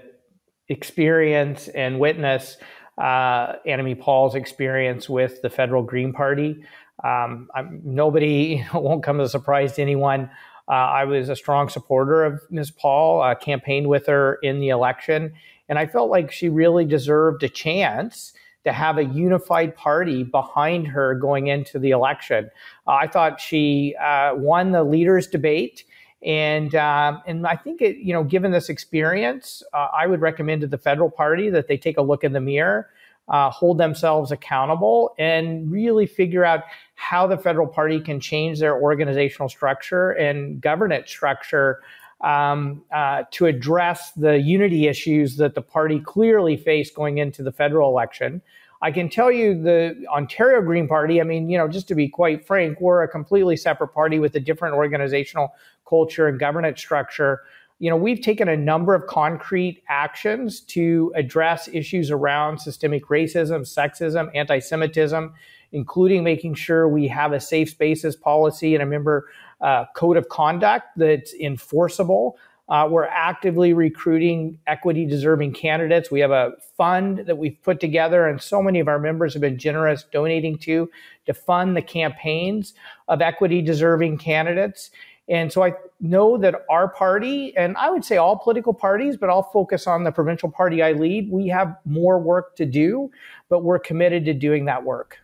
experience 0.73 1.69
and 1.69 1.99
witness 1.99 2.57
uh, 2.97 3.53
Annamie 3.65 3.99
Paul's 3.99 4.35
experience 4.35 5.09
with 5.09 5.41
the 5.41 5.49
federal 5.49 5.83
Green 5.83 6.13
Party. 6.13 6.63
Um, 7.03 7.49
nobody 7.83 8.65
won't 8.73 9.03
come 9.03 9.19
as 9.19 9.29
a 9.29 9.31
surprise 9.31 9.73
to 9.73 9.81
anyone. 9.81 10.29
Uh, 10.67 10.71
I 10.71 11.05
was 11.05 11.29
a 11.29 11.35
strong 11.35 11.69
supporter 11.69 12.23
of 12.23 12.41
Ms. 12.49 12.71
Paul, 12.71 13.21
uh, 13.21 13.35
campaigned 13.35 13.87
with 13.87 14.05
her 14.07 14.35
in 14.43 14.59
the 14.59 14.69
election, 14.69 15.33
and 15.67 15.77
I 15.77 15.87
felt 15.87 16.09
like 16.09 16.31
she 16.31 16.49
really 16.49 16.85
deserved 16.85 17.43
a 17.43 17.49
chance 17.49 18.33
to 18.63 18.71
have 18.71 18.97
a 18.97 19.03
unified 19.03 19.75
party 19.75 20.23
behind 20.23 20.87
her 20.87 21.15
going 21.15 21.47
into 21.47 21.79
the 21.79 21.91
election. 21.91 22.49
Uh, 22.87 22.91
I 22.91 23.07
thought 23.07 23.41
she 23.41 23.95
uh, 24.01 24.35
won 24.35 24.71
the 24.71 24.83
leaders' 24.83 25.27
debate. 25.27 25.83
And 26.25 26.73
um, 26.75 27.21
and 27.25 27.45
I 27.45 27.55
think 27.55 27.81
it, 27.81 27.97
you 27.97 28.13
know, 28.13 28.23
given 28.23 28.51
this 28.51 28.69
experience, 28.69 29.61
uh, 29.73 29.87
I 29.93 30.07
would 30.07 30.21
recommend 30.21 30.61
to 30.61 30.67
the 30.67 30.77
federal 30.77 31.09
party 31.09 31.49
that 31.49 31.67
they 31.67 31.77
take 31.77 31.97
a 31.97 32.01
look 32.01 32.23
in 32.23 32.31
the 32.31 32.39
mirror, 32.39 32.89
uh, 33.27 33.49
hold 33.49 33.77
themselves 33.77 34.31
accountable, 34.31 35.15
and 35.19 35.69
really 35.69 36.05
figure 36.05 36.45
out 36.45 36.63
how 36.95 37.27
the 37.27 37.37
federal 37.37 37.67
party 37.67 37.99
can 37.99 38.19
change 38.19 38.59
their 38.59 38.81
organizational 38.81 39.49
structure 39.49 40.11
and 40.11 40.61
governance 40.61 41.09
structure 41.09 41.81
um, 42.21 42.81
uh, 42.93 43.23
to 43.31 43.45
address 43.45 44.11
the 44.11 44.39
unity 44.39 44.87
issues 44.87 45.35
that 45.37 45.55
the 45.55 45.61
party 45.61 45.99
clearly 45.99 46.55
faced 46.55 46.95
going 46.95 47.17
into 47.17 47.43
the 47.43 47.51
federal 47.51 47.89
election. 47.89 48.41
I 48.81 48.91
can 48.91 49.09
tell 49.09 49.31
you 49.31 49.61
the 49.61 49.95
Ontario 50.09 50.61
Green 50.61 50.89
Party, 50.89 51.21
I 51.21 51.23
mean, 51.23 51.49
you 51.49 51.57
know, 51.57 51.69
just 51.69 51.87
to 51.87 51.95
be 51.95 52.09
quite 52.09 52.45
frank, 52.45 52.81
we're 52.81 53.01
a 53.01 53.07
completely 53.07 53.55
separate 53.55 53.89
party 53.89 54.19
with 54.19 54.35
a 54.35 54.41
different 54.41 54.75
organizational 54.75 55.53
culture 55.93 56.27
and 56.27 56.39
governance 56.39 56.79
structure. 56.79 57.41
You 57.77 57.91
know, 57.91 57.95
we've 57.95 58.19
taken 58.19 58.47
a 58.49 58.57
number 58.57 58.95
of 58.95 59.05
concrete 59.05 59.83
actions 59.89 60.61
to 60.61 61.13
address 61.15 61.69
issues 61.71 62.09
around 62.09 62.57
systemic 62.57 63.05
racism, 63.09 63.61
sexism, 63.61 64.31
anti 64.33 64.57
Semitism, 64.57 65.31
including 65.71 66.23
making 66.23 66.55
sure 66.55 66.87
we 66.87 67.07
have 67.09 67.31
a 67.31 67.39
safe 67.39 67.69
spaces 67.69 68.15
policy 68.15 68.73
and 68.73 68.81
a 68.81 68.87
member 68.87 69.29
uh, 69.61 69.85
code 69.95 70.17
of 70.17 70.29
conduct 70.29 70.87
that's 70.97 71.35
enforceable. 71.35 72.37
Uh, 72.69 72.87
we're 72.89 73.05
actively 73.05 73.73
recruiting 73.73 74.57
equity 74.65 75.05
deserving 75.05 75.53
candidates. 75.53 76.09
We 76.09 76.21
have 76.21 76.31
a 76.31 76.53
fund 76.77 77.19
that 77.27 77.37
we've 77.37 77.61
put 77.61 77.79
together, 77.79 78.27
and 78.27 78.41
so 78.41 78.63
many 78.63 78.79
of 78.79 78.87
our 78.87 78.99
members 78.99 79.33
have 79.33 79.41
been 79.41 79.59
generous 79.59 80.05
donating 80.11 80.57
to 80.59 80.89
to 81.25 81.33
fund 81.33 81.75
the 81.75 81.81
campaigns 81.81 82.73
of 83.07 83.21
equity 83.21 83.61
deserving 83.61 84.17
candidates. 84.17 84.91
And 85.29 85.51
so 85.51 85.63
I 85.63 85.73
know 86.01 86.37
that 86.37 86.65
our 86.69 86.89
party, 86.89 87.55
and 87.55 87.77
I 87.77 87.89
would 87.89 88.03
say 88.03 88.17
all 88.17 88.37
political 88.37 88.73
parties, 88.73 89.15
but 89.15 89.29
I'll 89.29 89.49
focus 89.51 89.87
on 89.87 90.03
the 90.03 90.11
provincial 90.11 90.51
party 90.51 90.83
I 90.83 90.91
lead, 90.91 91.31
we 91.31 91.47
have 91.47 91.77
more 91.85 92.19
work 92.19 92.55
to 92.57 92.65
do, 92.65 93.09
but 93.49 93.63
we're 93.63 93.79
committed 93.79 94.25
to 94.25 94.33
doing 94.33 94.65
that 94.65 94.83
work. 94.83 95.19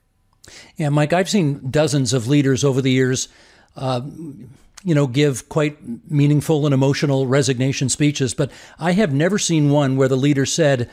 Yeah, 0.78 0.90
Mike, 0.90 1.12
I've 1.12 1.30
seen 1.30 1.70
dozens 1.70 2.14
of 2.14 2.28
leaders 2.28 2.64
over 2.64 2.82
the 2.82 2.92
years 2.92 3.28
uh, 3.76 4.02
you 4.84 4.96
know, 4.96 5.08
give 5.08 5.50
quite 5.50 5.78
meaningful 6.10 6.66
and 6.66 6.74
emotional 6.74 7.28
resignation 7.28 7.90
speeches, 7.90 8.34
but 8.34 8.52
I 8.78 8.94
have 8.94 9.14
never 9.14 9.38
seen 9.38 9.70
one 9.70 9.98
where 9.98 10.08
the 10.08 10.16
leader 10.16 10.46
said, 10.46 10.90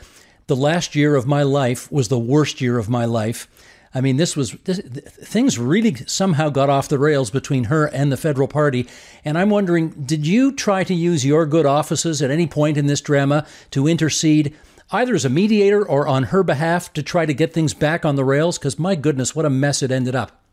"The 0.47 0.55
last 0.55 0.95
year 0.95 1.15
of 1.15 1.25
my 1.25 1.43
life 1.43 1.91
was 1.91 2.09
the 2.09 2.19
worst 2.19 2.59
year 2.59 2.77
of 2.77 2.89
my 2.89 3.05
life." 3.05 3.47
I 3.97 4.01
mean, 4.01 4.17
this 4.17 4.35
was 4.35 4.51
this, 4.65 4.77
things 4.79 5.57
really 5.57 5.95
somehow 6.05 6.49
got 6.49 6.69
off 6.69 6.87
the 6.87 6.99
rails 6.99 7.31
between 7.31 7.63
her 7.63 7.87
and 7.87 8.11
the 8.11 8.17
federal 8.17 8.47
party, 8.47 8.87
and 9.25 9.39
I'm 9.39 9.49
wondering, 9.49 9.89
did 9.89 10.27
you 10.27 10.51
try 10.51 10.83
to 10.83 10.93
use 10.93 11.25
your 11.25 11.47
good 11.47 11.65
offices 11.65 12.21
at 12.21 12.29
any 12.29 12.45
point 12.45 12.77
in 12.77 12.85
this 12.85 13.01
drama 13.01 13.47
to 13.71 13.87
intercede? 13.87 14.55
Either 14.91 15.15
as 15.15 15.25
a 15.25 15.29
mediator 15.29 15.83
or 15.83 16.07
on 16.07 16.25
her 16.25 16.43
behalf 16.43 16.93
to 16.93 17.01
try 17.01 17.25
to 17.25 17.33
get 17.33 17.53
things 17.53 17.73
back 17.73 18.05
on 18.05 18.15
the 18.15 18.23
rails? 18.23 18.59
Because 18.59 18.77
my 18.77 18.93
goodness, 18.93 19.35
what 19.35 19.45
a 19.45 19.49
mess 19.49 19.81
it 19.81 19.89
ended 19.89 20.15
up. 20.15 20.43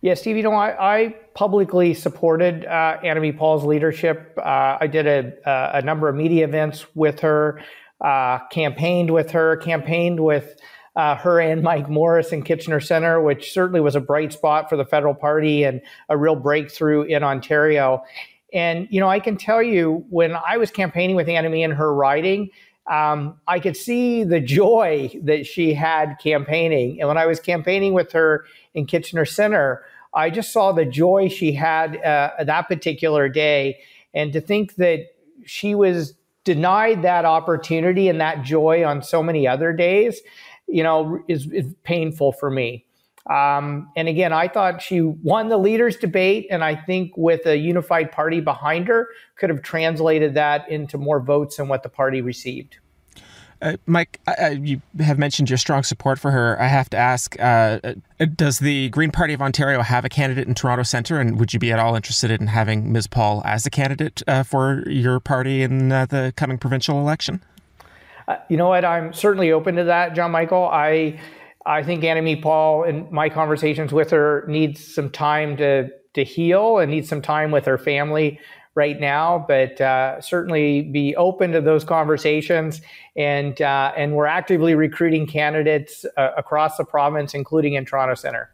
Yeah, 0.00 0.14
Steve, 0.14 0.38
you 0.38 0.42
know, 0.42 0.52
I, 0.52 0.96
I 0.96 1.08
publicly 1.34 1.92
supported 1.92 2.64
uh, 2.64 2.96
Annamie 3.04 3.36
Paul's 3.36 3.64
leadership. 3.64 4.32
Uh, 4.38 4.78
I 4.80 4.86
did 4.86 5.06
a, 5.06 5.76
a, 5.76 5.82
number 5.82 6.08
of 6.08 6.16
media 6.16 6.44
events 6.44 6.86
with 6.94 7.20
her, 7.20 7.60
uh, 8.00 8.38
campaigned 8.50 9.10
with 9.10 9.32
her, 9.32 9.58
campaigned 9.58 10.18
with 10.18 10.56
uh, 11.00 11.16
her 11.16 11.40
and 11.40 11.62
Mike 11.62 11.88
Morrice 11.88 12.30
in 12.30 12.42
Kitchener 12.42 12.78
Center, 12.78 13.22
which 13.22 13.52
certainly 13.52 13.80
was 13.80 13.96
a 13.96 14.00
bright 14.00 14.34
spot 14.34 14.68
for 14.68 14.76
the 14.76 14.84
federal 14.84 15.14
party 15.14 15.64
and 15.64 15.80
a 16.10 16.16
real 16.16 16.36
breakthrough 16.36 17.04
in 17.04 17.22
Ontario. 17.22 18.02
And, 18.52 18.86
you 18.90 19.00
know, 19.00 19.08
I 19.08 19.18
can 19.18 19.38
tell 19.38 19.62
you 19.62 20.04
when 20.10 20.36
I 20.36 20.58
was 20.58 20.70
campaigning 20.70 21.16
with 21.16 21.26
Annamie 21.26 21.64
in 21.64 21.70
her 21.70 21.94
riding, 21.94 22.50
um, 22.90 23.40
I 23.48 23.60
could 23.60 23.78
see 23.78 24.24
the 24.24 24.40
joy 24.40 25.10
that 25.22 25.46
she 25.46 25.72
had 25.72 26.16
campaigning. 26.22 27.00
And 27.00 27.08
when 27.08 27.16
I 27.16 27.24
was 27.24 27.40
campaigning 27.40 27.94
with 27.94 28.12
her 28.12 28.44
in 28.74 28.84
Kitchener 28.84 29.24
Center, 29.24 29.82
I 30.12 30.28
just 30.28 30.52
saw 30.52 30.72
the 30.72 30.84
joy 30.84 31.28
she 31.28 31.52
had 31.52 31.96
uh, 31.96 32.44
that 32.44 32.68
particular 32.68 33.30
day. 33.30 33.78
And 34.12 34.34
to 34.34 34.40
think 34.42 34.74
that 34.74 35.06
she 35.46 35.74
was 35.74 36.14
denied 36.44 37.02
that 37.02 37.24
opportunity 37.24 38.08
and 38.10 38.20
that 38.20 38.42
joy 38.42 38.84
on 38.84 39.02
so 39.02 39.22
many 39.22 39.48
other 39.48 39.72
days, 39.72 40.20
you 40.70 40.82
know, 40.82 41.22
is, 41.28 41.50
is 41.52 41.74
painful 41.82 42.32
for 42.32 42.50
me. 42.50 42.84
Um, 43.28 43.90
and 43.96 44.08
again, 44.08 44.32
I 44.32 44.48
thought 44.48 44.80
she 44.80 45.00
won 45.02 45.48
the 45.48 45.58
leaders' 45.58 45.96
debate, 45.96 46.46
and 46.50 46.64
I 46.64 46.74
think 46.74 47.12
with 47.16 47.46
a 47.46 47.56
unified 47.56 48.10
party 48.12 48.40
behind 48.40 48.88
her, 48.88 49.08
could 49.36 49.50
have 49.50 49.62
translated 49.62 50.34
that 50.34 50.68
into 50.70 50.96
more 50.98 51.20
votes 51.20 51.56
than 51.56 51.68
what 51.68 51.82
the 51.82 51.88
party 51.88 52.22
received. 52.22 52.78
Uh, 53.62 53.76
Mike, 53.84 54.20
uh, 54.26 54.46
you 54.48 54.80
have 55.00 55.18
mentioned 55.18 55.50
your 55.50 55.58
strong 55.58 55.82
support 55.82 56.18
for 56.18 56.30
her. 56.30 56.60
I 56.60 56.66
have 56.66 56.88
to 56.90 56.96
ask 56.96 57.38
uh, 57.38 57.78
uh, 57.84 57.94
Does 58.34 58.58
the 58.58 58.88
Green 58.88 59.10
Party 59.10 59.34
of 59.34 59.42
Ontario 59.42 59.82
have 59.82 60.04
a 60.06 60.08
candidate 60.08 60.48
in 60.48 60.54
Toronto 60.54 60.82
Centre? 60.82 61.20
And 61.20 61.38
would 61.38 61.52
you 61.52 61.58
be 61.58 61.70
at 61.70 61.78
all 61.78 61.94
interested 61.94 62.30
in 62.30 62.46
having 62.46 62.90
Ms. 62.90 63.06
Paul 63.06 63.42
as 63.44 63.66
a 63.66 63.70
candidate 63.70 64.22
uh, 64.26 64.44
for 64.44 64.88
your 64.88 65.20
party 65.20 65.62
in 65.62 65.92
uh, 65.92 66.06
the 66.06 66.32
coming 66.36 66.56
provincial 66.56 66.98
election? 66.98 67.42
You 68.48 68.56
know 68.56 68.68
what? 68.68 68.84
I'm 68.84 69.12
certainly 69.12 69.52
open 69.52 69.76
to 69.76 69.84
that, 69.84 70.14
John 70.14 70.30
Michael. 70.30 70.64
I. 70.64 71.20
I 71.66 71.82
think 71.82 72.02
Annamie 72.02 72.40
Paul, 72.40 72.84
and 72.84 73.10
my 73.10 73.28
conversations 73.28 73.92
with 73.92 74.10
her, 74.12 74.46
needs 74.48 74.82
some 74.82 75.10
time 75.10 75.58
to 75.58 75.90
to 76.14 76.24
heal 76.24 76.78
and 76.78 76.90
needs 76.90 77.06
some 77.06 77.20
time 77.20 77.50
with 77.50 77.66
her 77.66 77.76
family 77.76 78.40
right 78.74 78.98
now, 78.98 79.44
but 79.46 79.80
uh, 79.80 80.20
certainly 80.20 80.82
be 80.82 81.14
open 81.16 81.52
to 81.52 81.60
those 81.60 81.84
conversations. 81.84 82.80
And 83.16 83.60
uh, 83.60 83.92
and 83.96 84.14
we're 84.14 84.26
actively 84.26 84.74
recruiting 84.74 85.26
candidates 85.26 86.06
uh, 86.16 86.30
across 86.36 86.76
the 86.76 86.84
province, 86.84 87.34
including 87.34 87.74
in 87.74 87.84
Toronto 87.84 88.14
Centre. 88.14 88.50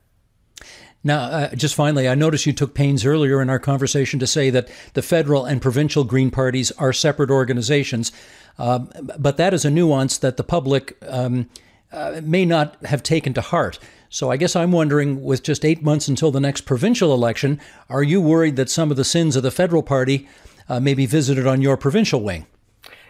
Now, 1.07 1.21
uh, 1.21 1.55
just 1.55 1.77
finally, 1.77 2.09
I 2.09 2.17
noticed 2.17 2.47
you 2.47 2.53
took 2.53 2.75
pains 2.75 3.07
earlier 3.07 3.41
in 3.41 3.49
our 3.49 3.61
conversation 3.61 4.19
to 4.19 4.27
say 4.27 4.51
that 4.51 4.69
the 4.95 5.03
federal 5.03 5.45
and 5.45 5.63
provincial 5.63 6.03
Green 6.03 6.33
parties 6.33 6.73
are 6.73 6.93
separate 6.93 7.31
organizations, 7.31 8.11
um, 8.59 8.91
but 9.17 9.37
that 9.37 9.55
is 9.55 9.65
a 9.65 9.71
nuance 9.71 10.19
that 10.19 10.37
the 10.37 10.43
public 10.43 10.97
um, 11.07 11.49
uh, 11.93 12.21
may 12.25 12.45
not 12.45 12.85
have 12.87 13.05
taken 13.05 13.33
to 13.35 13.41
heart. 13.41 13.79
So 14.09 14.33
I 14.33 14.37
guess 14.37 14.57
I'm 14.57 14.73
wondering, 14.73 15.23
with 15.23 15.45
just 15.45 15.65
eight 15.65 15.81
months 15.81 16.09
until 16.09 16.33
the 16.33 16.41
next 16.41 16.63
provincial 16.63 17.15
election, 17.15 17.61
are 17.89 18.03
you 18.03 18.21
worried 18.21 18.57
that 18.57 18.69
some 18.69 18.91
of 18.91 18.97
the 18.97 19.05
sins 19.05 19.37
of 19.37 19.45
the 19.45 19.53
federal 19.53 19.85
party 19.85 20.29
uh, 20.69 20.81
may 20.81 20.95
be 20.95 21.07
visited 21.07 21.47
on 21.47 21.63
your 21.63 21.77
provincial 21.77 22.21
wing? 22.21 22.47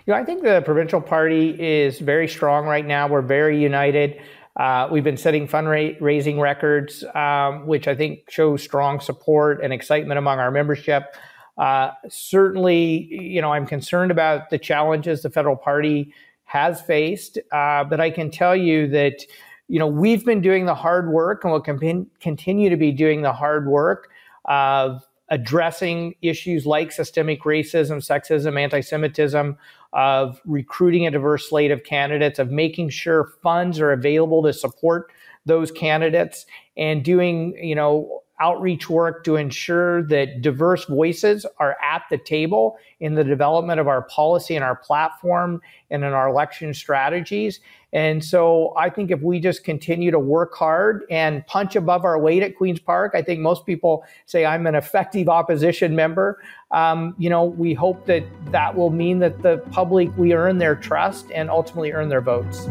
You 0.05 0.13
know, 0.13 0.21
I 0.21 0.25
think 0.25 0.43
the 0.43 0.61
provincial 0.67 1.01
party 1.01 1.57
is 1.59 1.99
very 1.99 2.29
strong 2.29 2.67
right 2.67 2.85
now. 2.85 3.09
We're 3.09 3.23
very 3.23 3.59
united. 3.59 4.21
Uh, 4.57 4.89
we've 4.91 5.05
been 5.05 5.17
setting 5.17 5.47
fundraising 5.47 6.41
records, 6.41 7.05
um, 7.15 7.67
which 7.67 7.87
I 7.87 7.95
think 7.95 8.31
shows 8.31 8.63
strong 8.63 9.01
support 9.01 9.63
and 9.63 9.73
excitement 9.73 10.19
among 10.19 10.39
our 10.39 10.51
membership. 10.51 11.15
Uh, 11.59 11.91
certainly, 12.09 13.07
you 13.11 13.41
know, 13.41 13.53
I'm 13.53 13.67
concerned 13.67 14.11
about 14.11 14.51
the 14.51 14.59
challenges 14.59 15.23
the 15.23 15.31
federal 15.31 15.57
party 15.57 16.13
has 16.45 16.81
faced, 16.81 17.39
uh, 17.53 17.85
but 17.85 18.01
I 18.01 18.11
can 18.11 18.31
tell 18.31 18.57
you 18.57 18.89
that 18.89 19.27
you 19.69 19.79
know, 19.79 19.87
we've 19.87 20.25
been 20.25 20.41
doing 20.41 20.67
the 20.67 20.75
hard 20.75 21.11
work 21.11 21.43
and 21.45 21.53
will 21.53 22.07
continue 22.21 22.71
to 22.71 22.77
be 22.77 22.93
doing 22.93 23.23
the 23.23 23.33
hard 23.33 23.67
work 23.67 24.11
of 24.45 25.05
addressing 25.29 26.15
issues 26.23 26.67
like 26.67 26.93
systemic 26.93 27.43
racism, 27.43 27.97
sexism, 27.97 28.61
anti 28.61 28.81
Semitism, 28.81 29.57
of 29.93 30.41
recruiting 30.45 31.07
a 31.07 31.11
diverse 31.11 31.49
slate 31.49 31.71
of 31.71 31.85
candidates, 31.85 32.39
of 32.39 32.51
making 32.51 32.91
sure 32.91 33.33
funds 33.43 33.81
are 33.81 33.93
available 33.93 34.43
to 34.43 34.53
support 34.53 35.11
those 35.47 35.71
candidates, 35.71 36.45
and 36.77 37.05
doing, 37.05 37.57
you 37.63 37.75
know, 37.75 38.23
outreach 38.41 38.91
work 38.91 39.25
to 39.25 39.37
ensure 39.37 40.03
that 40.03 40.43
diverse 40.43 40.85
voices 40.85 41.47
are 41.59 41.77
at 41.83 42.03
the 42.11 42.19
table 42.19 42.77
in 43.01 43.15
the 43.15 43.25
development 43.25 43.81
of 43.81 43.89
our 43.89 44.03
policy 44.03 44.55
and 44.55 44.65
our 44.65 44.77
platform 44.77 45.61
and 45.91 46.05
in 46.05 46.13
our 46.13 46.29
election 46.29 46.75
strategies. 46.75 47.61
And 47.97 48.23
so 48.23 48.75
I 48.77 48.91
think 48.91 49.11
if 49.11 49.23
we 49.23 49.41
just 49.41 49.65
continue 49.65 50.11
to 50.11 50.19
work 50.19 50.55
hard 50.55 51.07
and 51.09 51.47
punch 51.47 51.77
above 51.77 52.05
our 52.05 52.19
weight 52.19 52.43
at 52.43 52.55
Queen's 52.55 52.79
Park, 52.79 53.13
I 53.15 53.23
think 53.23 53.41
most 53.41 53.65
people 53.65 54.05
say 54.27 54.45
I'm 54.45 54.67
an 54.67 54.75
effective 54.75 55.31
opposition 55.31 55.97
member. 55.97 56.43
Um, 56.73 57.15
you 57.17 57.31
know, 57.31 57.45
we 57.45 57.73
hope 57.73 58.05
that 58.05 58.25
that 58.53 58.77
will 58.77 58.91
mean 58.91 59.19
that 59.21 59.41
the 59.41 59.65
public, 59.71 60.15
we 60.19 60.35
earn 60.35 60.59
their 60.59 60.77
trust 60.77 61.31
and 61.35 61.49
ultimately 61.49 61.93
earn 61.93 62.11
their 62.11 62.21
votes. 62.21 62.67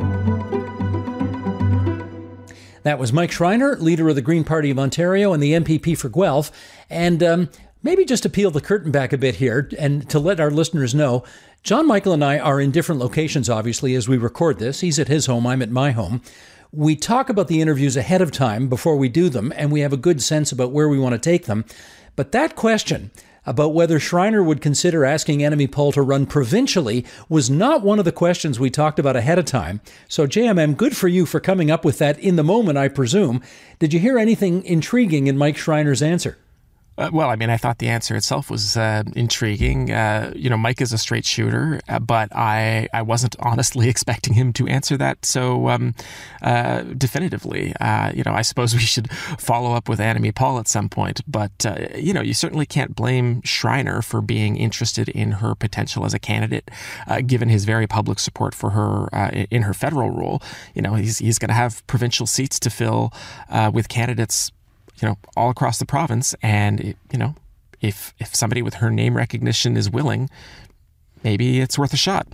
That 2.83 2.99
was 2.99 3.11
Mike 3.11 3.31
Schreiner, 3.31 3.77
leader 3.77 4.07
of 4.07 4.13
the 4.13 4.21
Green 4.21 4.43
Party 4.43 4.69
of 4.69 4.77
Ontario 4.77 5.33
and 5.33 5.41
the 5.41 5.53
MPP 5.53 5.97
for 5.97 6.07
Guelph. 6.07 6.51
And 6.87 7.23
um, 7.23 7.49
maybe 7.85 8.03
just 8.03 8.23
to 8.23 8.29
peel 8.29 8.49
the 8.49 8.59
curtain 8.59 8.91
back 8.91 9.13
a 9.13 9.17
bit 9.17 9.35
here 9.35 9.69
and 9.77 10.09
to 10.09 10.17
let 10.17 10.39
our 10.39 10.49
listeners 10.49 10.95
know, 10.95 11.23
John 11.61 11.87
Michael 11.87 12.13
and 12.13 12.25
I 12.25 12.39
are 12.39 12.59
in 12.59 12.71
different 12.71 12.99
locations, 12.99 13.47
obviously, 13.47 13.93
as 13.93 14.09
we 14.09 14.17
record 14.17 14.57
this. 14.57 14.81
He's 14.81 14.97
at 14.97 15.07
his 15.07 15.27
home, 15.27 15.45
I'm 15.45 15.61
at 15.61 15.69
my 15.69 15.91
home. 15.91 16.23
we 16.71 16.95
talk 16.95 17.29
about 17.29 17.47
the 17.47 17.61
interviews 17.61 17.95
ahead 17.95 18.23
of 18.23 18.31
time 18.31 18.67
before 18.69 18.97
we 18.97 19.07
do 19.07 19.29
them, 19.29 19.53
and 19.55 19.71
we 19.71 19.81
have 19.81 19.93
a 19.93 19.97
good 19.97 20.21
sense 20.21 20.51
about 20.51 20.71
where 20.71 20.89
we 20.89 20.97
want 20.97 21.13
to 21.13 21.19
take 21.19 21.45
them. 21.45 21.63
But 22.15 22.31
that 22.31 22.55
question 22.55 23.11
about 23.45 23.75
whether 23.75 23.99
Schreiner 23.99 24.41
would 24.43 24.61
consider 24.61 25.05
asking 25.05 25.39
Annamie 25.41 25.71
Paul 25.71 25.91
to 25.91 26.01
run 26.01 26.25
provincially 26.25 27.05
was 27.29 27.51
not 27.51 27.83
one 27.83 27.99
of 27.99 28.05
the 28.05 28.11
questions 28.11 28.59
we 28.59 28.71
talked 28.71 28.97
about 28.97 29.15
ahead 29.15 29.37
of 29.37 29.45
time. 29.45 29.79
So, 30.07 30.25
JMM, 30.25 30.75
good 30.75 30.97
for 30.97 31.07
you 31.07 31.27
for 31.27 31.39
coming 31.39 31.69
up 31.69 31.85
with 31.85 31.99
that 31.99 32.17
in 32.17 32.35
the 32.35 32.43
moment, 32.43 32.79
I 32.79 32.87
presume. 32.87 33.43
Did 33.77 33.93
you 33.93 33.99
hear 33.99 34.17
anything 34.17 34.63
intriguing 34.63 35.27
in 35.27 35.37
Mike 35.37 35.57
Schreiner's 35.57 36.01
answer? 36.01 36.39
Uh, 36.97 37.09
well, 37.11 37.29
I 37.29 37.35
mean, 37.35 37.49
I 37.49 37.57
thought 37.57 37.79
the 37.79 37.89
answer 37.89 38.15
itself 38.15 38.49
was 38.49 38.77
uh, 38.77 39.03
intriguing. 39.15 39.91
Uh, 39.91 40.31
you 40.35 40.49
know, 40.49 40.57
Mike 40.57 40.79
is 40.79 40.93
a 40.93 40.97
straight 40.97 41.25
shooter, 41.25 41.81
uh, 41.89 41.99
but 41.99 42.33
I, 42.33 42.87
I 42.93 43.01
wasn't 43.01 43.35
honestly 43.39 43.89
expecting 43.89 44.33
him 44.33 44.53
to 44.53 44.67
answer 44.67 44.95
that 44.97 45.25
so 45.25 45.69
um, 45.69 45.93
uh, 46.41 46.83
definitively. 46.83 47.75
Uh, 47.81 48.11
you 48.13 48.23
know, 48.23 48.31
I 48.31 48.43
suppose 48.43 48.73
we 48.73 48.79
should 48.79 49.11
follow 49.11 49.73
up 49.73 49.89
with 49.89 49.99
Annamie 49.99 50.33
Paul 50.33 50.57
at 50.57 50.67
some 50.67 50.87
point, 50.87 51.21
but, 51.27 51.65
you 51.95 52.13
know, 52.13 52.21
you 52.21 52.33
certainly 52.33 52.65
can't 52.65 52.95
blame 52.95 53.41
Schreiner 53.43 54.01
for 54.01 54.21
being 54.21 54.55
interested 54.55 55.09
in 55.09 55.33
her 55.33 55.53
potential 55.55 56.05
as 56.05 56.13
a 56.13 56.19
candidate, 56.19 56.71
given 57.25 57.49
his 57.49 57.65
very 57.65 57.87
public 57.87 58.19
support 58.19 58.55
for 58.55 58.71
her 58.71 59.07
in 59.51 59.63
her 59.63 59.73
federal 59.73 60.09
role. 60.09 60.41
You 60.73 60.81
know, 60.81 60.95
he's, 60.95 61.17
he's 61.17 61.39
going 61.39 61.49
to 61.49 61.55
have 61.55 61.85
provincial 61.87 62.25
seats 62.25 62.59
to 62.59 62.69
fill 62.69 63.11
with 63.73 63.89
candidates 63.89 64.51
you 64.97 65.07
know, 65.07 65.17
all 65.35 65.49
across 65.49 65.79
the 65.79 65.85
province. 65.85 66.35
And, 66.41 66.95
you 67.11 67.19
know, 67.19 67.35
if, 67.81 68.13
if 68.19 68.35
somebody 68.35 68.61
with 68.61 68.75
her 68.75 68.89
name 68.89 69.15
recognition 69.15 69.77
is 69.77 69.89
willing, 69.89 70.29
maybe 71.23 71.59
it's 71.59 71.77
worth 71.77 71.93
a 71.93 71.97
shot. 71.97 72.27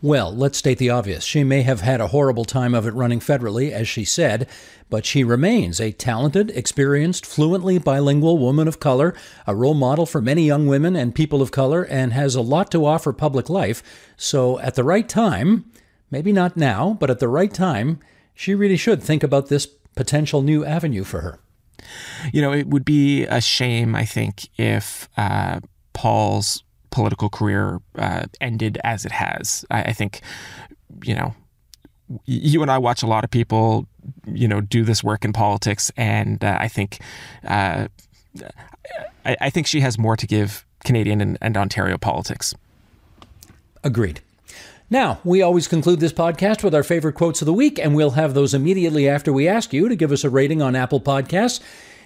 Well, 0.00 0.32
let's 0.34 0.58
state 0.58 0.78
the 0.78 0.90
obvious. 0.90 1.24
She 1.24 1.42
may 1.42 1.62
have 1.62 1.80
had 1.80 2.00
a 2.00 2.08
horrible 2.08 2.44
time 2.44 2.72
of 2.72 2.86
it 2.86 2.94
running 2.94 3.18
federally, 3.18 3.72
as 3.72 3.88
she 3.88 4.04
said, 4.04 4.48
but 4.88 5.04
she 5.04 5.24
remains 5.24 5.80
a 5.80 5.90
talented, 5.90 6.50
experienced, 6.50 7.26
fluently 7.26 7.78
bilingual 7.78 8.38
woman 8.38 8.68
of 8.68 8.78
color, 8.78 9.12
a 9.46 9.56
role 9.56 9.74
model 9.74 10.06
for 10.06 10.20
many 10.20 10.46
young 10.46 10.68
women 10.68 10.94
and 10.94 11.16
people 11.16 11.42
of 11.42 11.50
color, 11.50 11.82
and 11.82 12.12
has 12.12 12.36
a 12.36 12.40
lot 12.40 12.70
to 12.70 12.86
offer 12.86 13.12
public 13.12 13.50
life. 13.50 13.82
So, 14.16 14.60
at 14.60 14.76
the 14.76 14.84
right 14.84 15.08
time, 15.08 15.64
maybe 16.12 16.32
not 16.32 16.56
now, 16.56 16.96
but 17.00 17.10
at 17.10 17.18
the 17.18 17.28
right 17.28 17.52
time, 17.52 17.98
she 18.34 18.54
really 18.54 18.76
should 18.76 19.02
think 19.02 19.24
about 19.24 19.48
this 19.48 19.66
potential 19.66 20.42
new 20.42 20.64
avenue 20.64 21.02
for 21.02 21.22
her. 21.22 21.40
You 22.32 22.42
know, 22.42 22.52
it 22.52 22.66
would 22.66 22.84
be 22.84 23.24
a 23.24 23.40
shame, 23.40 23.94
I 23.94 24.04
think, 24.04 24.48
if 24.58 25.08
uh, 25.16 25.60
Paul's 25.92 26.62
political 26.90 27.28
career 27.28 27.80
uh, 27.96 28.24
ended 28.40 28.78
as 28.84 29.04
it 29.04 29.12
has. 29.12 29.64
I, 29.70 29.82
I, 29.82 29.92
think, 29.92 30.20
you 31.04 31.14
know, 31.14 31.34
you 32.24 32.62
and 32.62 32.70
I 32.70 32.78
watch 32.78 33.02
a 33.02 33.06
lot 33.06 33.24
of 33.24 33.30
people, 33.30 33.86
you 34.26 34.48
know, 34.48 34.60
do 34.60 34.84
this 34.84 35.04
work 35.04 35.24
in 35.24 35.32
politics, 35.32 35.92
and 35.96 36.42
uh, 36.42 36.56
I 36.58 36.68
think, 36.68 37.00
uh, 37.46 37.88
I, 39.24 39.36
I, 39.40 39.50
think 39.50 39.66
she 39.66 39.80
has 39.80 39.98
more 39.98 40.16
to 40.16 40.26
give 40.26 40.64
Canadian 40.84 41.20
and, 41.20 41.38
and 41.40 41.56
Ontario 41.56 41.98
politics. 41.98 42.54
Agreed. 43.84 44.20
Now, 44.90 45.20
we 45.22 45.42
always 45.42 45.68
conclude 45.68 46.00
this 46.00 46.14
podcast 46.14 46.64
with 46.64 46.74
our 46.74 46.82
favorite 46.82 47.14
quotes 47.14 47.42
of 47.42 47.46
the 47.46 47.52
week, 47.52 47.78
and 47.78 47.94
we'll 47.94 48.12
have 48.12 48.32
those 48.32 48.54
immediately 48.54 49.06
after 49.06 49.32
we 49.32 49.46
ask 49.46 49.74
you 49.74 49.86
to 49.86 49.96
give 49.96 50.10
us 50.12 50.24
a 50.24 50.30
rating 50.30 50.62
on 50.62 50.74
Apple 50.74 51.00
Podcasts. 51.00 51.60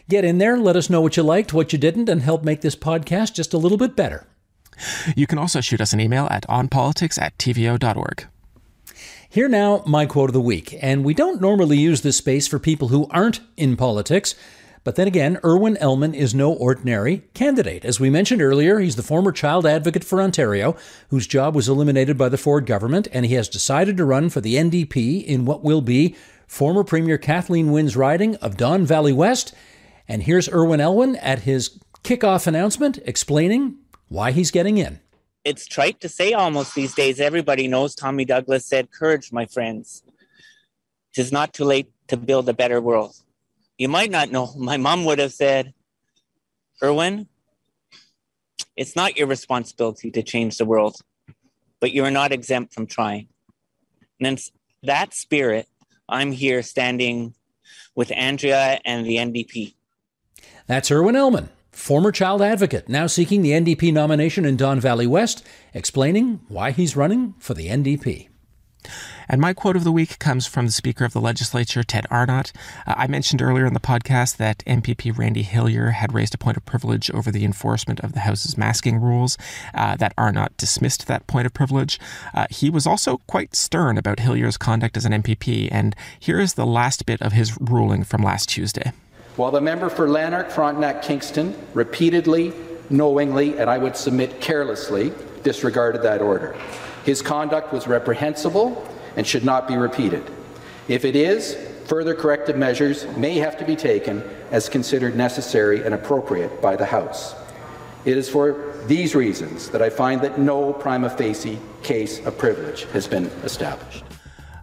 Get 0.09 0.25
in 0.25 0.39
there, 0.39 0.59
let 0.59 0.75
us 0.75 0.91
know 0.91 1.01
what 1.01 1.17
you 1.17 1.23
liked, 1.23 1.53
what 1.53 1.73
you 1.73 1.79
didn't, 1.79 2.09
and 2.09 2.23
help 2.23 2.43
make 2.43 2.61
this 2.61 2.75
podcast 2.75 3.35
just 3.35 3.55
a 3.55 3.59
little 3.59 3.79
bit 3.79 3.95
better. 3.95 4.27
You 5.15 5.29
can 5.29 5.39
also 5.39 5.61
shoot 5.61 5.81
us 5.81 5.93
an 5.93 6.01
email 6.01 6.27
at 6.31 6.47
onpolitics 6.49 7.23
at 7.23 7.39
tvo.org. 7.39 8.27
Here 9.29 9.49
now, 9.49 9.85
my 9.87 10.05
quote 10.05 10.31
of 10.31 10.35
the 10.35 10.41
week. 10.41 10.77
And 10.83 11.05
we 11.05 11.15
don't 11.15 11.41
normally 11.41 11.79
use 11.79 12.01
this 12.01 12.17
space 12.17 12.49
for 12.49 12.59
people 12.59 12.89
who 12.89 13.07
aren't 13.11 13.41
in 13.57 13.77
politics. 13.77 14.35
But 14.85 14.97
then 14.97 15.07
again, 15.07 15.39
Irwin 15.45 15.77
Elman 15.77 16.13
is 16.13 16.35
no 16.35 16.53
ordinary 16.53 17.23
candidate. 17.35 17.85
As 17.85 18.01
we 18.01 18.11
mentioned 18.11 18.43
earlier, 18.43 18.81
he's 18.81 18.97
the 18.97 19.03
former 19.03 19.31
child 19.31 19.65
advocate 19.65 20.03
for 20.03 20.21
Ontario, 20.21 20.77
whose 21.11 21.29
job 21.29 21.55
was 21.55 21.69
eliminated 21.69 22.19
by 22.19 22.29
the 22.29 22.39
Ford 22.39 22.67
government, 22.67 23.07
and 23.13 23.25
he 23.25 23.35
has 23.35 23.49
decided 23.49 23.97
to 23.97 24.05
run 24.05 24.29
for 24.29 24.41
the 24.41 24.57
NDP 24.57 25.25
in 25.25 25.45
what 25.45 25.63
will 25.63 25.83
be 25.83 26.17
former 26.49 26.83
Premier 26.83 27.17
Kathleen 27.17 27.71
Wynne's 27.71 27.97
riding 27.97 28.35
of 28.37 28.57
Don 28.57 28.85
Valley 28.85 29.13
West. 29.13 29.55
And 30.09 30.25
here's 30.25 30.49
Irwin 30.49 30.81
Elman 30.81 31.15
at 31.17 31.41
his 31.41 31.79
kickoff 32.03 32.49
announcement 32.49 32.99
explaining 33.05 33.77
why 34.09 34.33
he's 34.33 34.51
getting 34.51 34.79
in. 34.79 34.99
It's 35.45 35.67
trite 35.67 36.01
to 36.01 36.09
say 36.09 36.33
almost 36.33 36.75
these 36.75 36.95
days. 36.95 37.21
Everybody 37.21 37.69
knows 37.69 37.95
Tommy 37.95 38.25
Douglas 38.25 38.67
said, 38.67 38.91
Courage, 38.91 39.33
my 39.33 39.47
friends. 39.47 40.03
Tis 41.15 41.31
not 41.31 41.53
too 41.53 41.65
late 41.65 41.91
to 42.09 42.17
build 42.17 42.49
a 42.49 42.53
better 42.53 42.81
world. 42.81 43.15
You 43.83 43.89
might 43.89 44.13
not 44.13 44.31
know. 44.31 44.49
My 44.57 44.77
mom 44.77 45.05
would 45.07 45.19
have 45.19 45.33
said, 45.33 45.75
Irwin, 46.81 47.27
it's 48.77 48.95
not 48.95 49.17
your 49.17 49.27
responsibility 49.27 50.09
to 50.13 50.23
change 50.23 50.57
the 50.57 50.65
world, 50.65 51.01
but 51.81 51.91
you're 51.91 52.13
not 52.13 52.31
exempt 52.31 52.73
from 52.73 52.87
trying. 52.87 53.27
And 54.21 54.27
then 54.27 54.39
that 54.85 55.15
spirit, 55.15 55.67
I'm 56.09 56.31
here 56.31 56.63
standing 56.63 57.35
with 57.97 58.13
Andrea 58.13 58.79
and 58.85 59.05
the 59.05 59.17
NDP. 59.17 59.75
That's 60.69 60.93
Irwin 60.93 61.17
Elman, 61.17 61.49
former 61.73 62.13
child 62.13 62.41
advocate, 62.41 62.89
now 62.89 63.09
seeking 63.09 63.43
the 63.43 63.51
NDP 63.51 63.93
nomination 63.93 64.45
in 64.45 64.57
Don 64.57 64.79
Valley 64.79 65.09
West, 65.09 65.45
explaining 65.75 66.39
why 66.47 66.71
he's 66.71 66.95
running 66.95 67.35
for 67.41 67.55
the 67.55 67.67
NDP. 67.67 68.29
And 69.29 69.41
my 69.41 69.53
quote 69.53 69.77
of 69.77 69.85
the 69.85 69.93
week 69.93 70.19
comes 70.19 70.47
from 70.47 70.67
the 70.67 70.73
Speaker 70.73 71.05
of 71.05 71.13
the 71.13 71.21
Legislature, 71.21 71.83
Ted 71.83 72.07
Arnott. 72.11 72.53
Uh, 72.87 72.95
I 72.97 73.07
mentioned 73.07 73.43
earlier 73.43 73.67
in 73.67 73.75
the 73.75 73.81
podcast 73.81 74.37
that 74.37 74.63
MPP 74.67 75.17
Randy 75.17 75.43
Hillier 75.43 75.91
had 75.91 76.13
raised 76.13 76.35
a 76.35 76.39
point 76.39 76.57
of 76.57 76.65
privilege 76.65 77.11
over 77.11 77.31
the 77.31 77.45
enforcement 77.45 78.01
of 78.01 78.13
the 78.13 78.21
House's 78.21 78.57
masking 78.57 78.99
rules. 79.01 79.39
Uh, 79.75 79.97
that 79.97 80.15
Arnott 80.17 80.57
dismissed 80.57 81.07
that 81.07 81.27
point 81.27 81.47
of 81.47 81.55
privilege. 81.55 81.99
Uh, 82.35 82.47
he 82.51 82.71
was 82.71 82.87
also 82.87 83.19
quite 83.27 83.55
stern 83.55 83.99
about 83.99 84.21
Hillier's 84.21 84.57
conduct 84.57 84.97
as 84.97 85.05
an 85.05 85.13
MPP, 85.13 85.69
and 85.71 85.95
here 86.19 86.41
is 86.41 86.55
the 86.55 86.67
last 86.67 87.07
bit 87.07 87.21
of 87.23 87.33
his 87.33 87.59
ruling 87.61 88.05
from 88.05 88.23
last 88.23 88.49
Tuesday. 88.49 88.93
While 89.37 89.51
the 89.51 89.61
member 89.61 89.89
for 89.89 90.11
Lanark, 90.11 90.51
Frontenac, 90.51 91.03
Kingston 91.03 91.55
repeatedly, 91.73 92.53
knowingly, 92.91 93.59
and 93.59 93.71
I 93.71 93.79
would 93.79 93.97
submit 93.97 94.41
carelessly 94.41 95.13
disregarded 95.43 96.03
that 96.03 96.21
order. 96.21 96.55
His 97.05 97.23
conduct 97.23 97.73
was 97.73 97.89
reprehensible 97.89 98.87
and 99.17 99.27
should 99.27 99.45
not 99.45 99.69
be 99.69 99.77
repeated. 99.77 100.23
If 100.89 101.05
it 101.05 101.17
is, 101.17 101.57
further 101.87 102.15
corrective 102.15 102.57
measures 102.57 103.07
may 103.17 103.39
have 103.39 103.59
to 103.59 103.65
be 103.65 103.77
taken 103.77 104.23
as 104.51 104.69
considered 104.69 105.17
necessary 105.17 105.85
and 105.85 105.95
appropriate 105.95 106.61
by 106.61 106.77
the 106.77 106.87
House. 106.87 107.35
It 108.05 108.17
is 108.17 108.29
for 108.29 108.75
these 108.87 109.15
reasons 109.15 109.71
that 109.71 109.81
I 109.81 109.91
find 109.91 110.21
that 110.23 110.39
no 110.39 110.73
prima 110.73 111.09
facie 111.09 111.59
case 111.83 112.25
of 112.27 112.37
privilege 112.37 112.85
has 112.87 113.07
been 113.07 113.27
established. 113.45 114.05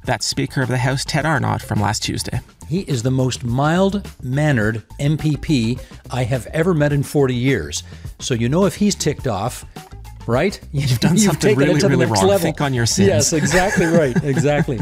That's 0.03 0.25
Speaker 0.25 0.61
of 0.61 0.69
the 0.69 0.77
House 0.77 1.05
Ted 1.05 1.25
Arnott 1.25 1.61
from 1.61 1.79
last 1.79 2.03
Tuesday. 2.03 2.41
He 2.67 2.81
is 2.81 3.03
the 3.03 3.11
most 3.11 3.43
mild 3.43 4.07
mannered 4.21 4.83
MPP 4.99 5.79
I 6.11 6.23
have 6.23 6.47
ever 6.47 6.73
met 6.73 6.93
in 6.93 7.03
40 7.03 7.33
years. 7.33 7.83
So, 8.19 8.33
you 8.33 8.49
know, 8.49 8.65
if 8.65 8.75
he's 8.75 8.95
ticked 8.95 9.27
off, 9.27 9.65
right? 10.29 10.59
You've 10.71 10.99
done 10.99 11.15
You've 11.15 11.23
something 11.23 11.57
really, 11.57 11.81
really 11.81 12.05
wrong. 12.05 12.25
Level. 12.25 12.37
Think 12.37 12.61
on 12.61 12.73
your 12.73 12.85
sins. 12.85 13.07
Yes, 13.07 13.33
exactly 13.33 13.87
right. 13.87 14.15
Exactly. 14.29 14.79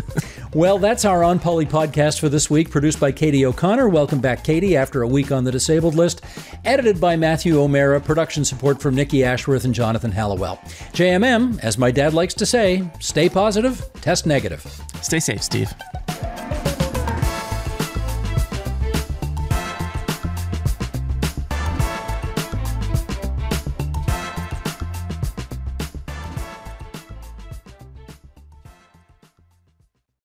well, 0.53 0.77
that's 0.77 1.05
our 1.05 1.23
On 1.23 1.39
Poly 1.39 1.65
podcast 1.65 2.19
for 2.19 2.27
this 2.27 2.49
week, 2.49 2.69
produced 2.69 2.99
by 2.99 3.12
Katie 3.12 3.45
O'Connor. 3.45 3.88
Welcome 3.88 4.19
back, 4.19 4.43
Katie, 4.43 4.75
after 4.75 5.01
a 5.03 5.07
week 5.07 5.31
on 5.31 5.45
the 5.45 5.51
disabled 5.51 5.95
list. 5.95 6.21
Edited 6.65 6.99
by 6.99 7.15
Matthew 7.15 7.60
O'Mara. 7.60 8.01
Production 8.01 8.43
support 8.43 8.81
from 8.81 8.93
Nikki 8.93 9.23
Ashworth 9.23 9.63
and 9.63 9.73
Jonathan 9.73 10.12
Hallowell. 10.12 10.57
JMM, 10.91 11.63
as 11.63 11.77
my 11.77 11.91
dad 11.91 12.13
likes 12.13 12.33
to 12.36 12.45
say, 12.45 12.88
stay 12.99 13.29
positive, 13.29 13.89
test 14.01 14.25
negative. 14.25 14.62
Stay 15.01 15.19
safe, 15.19 15.41
Steve. 15.41 15.73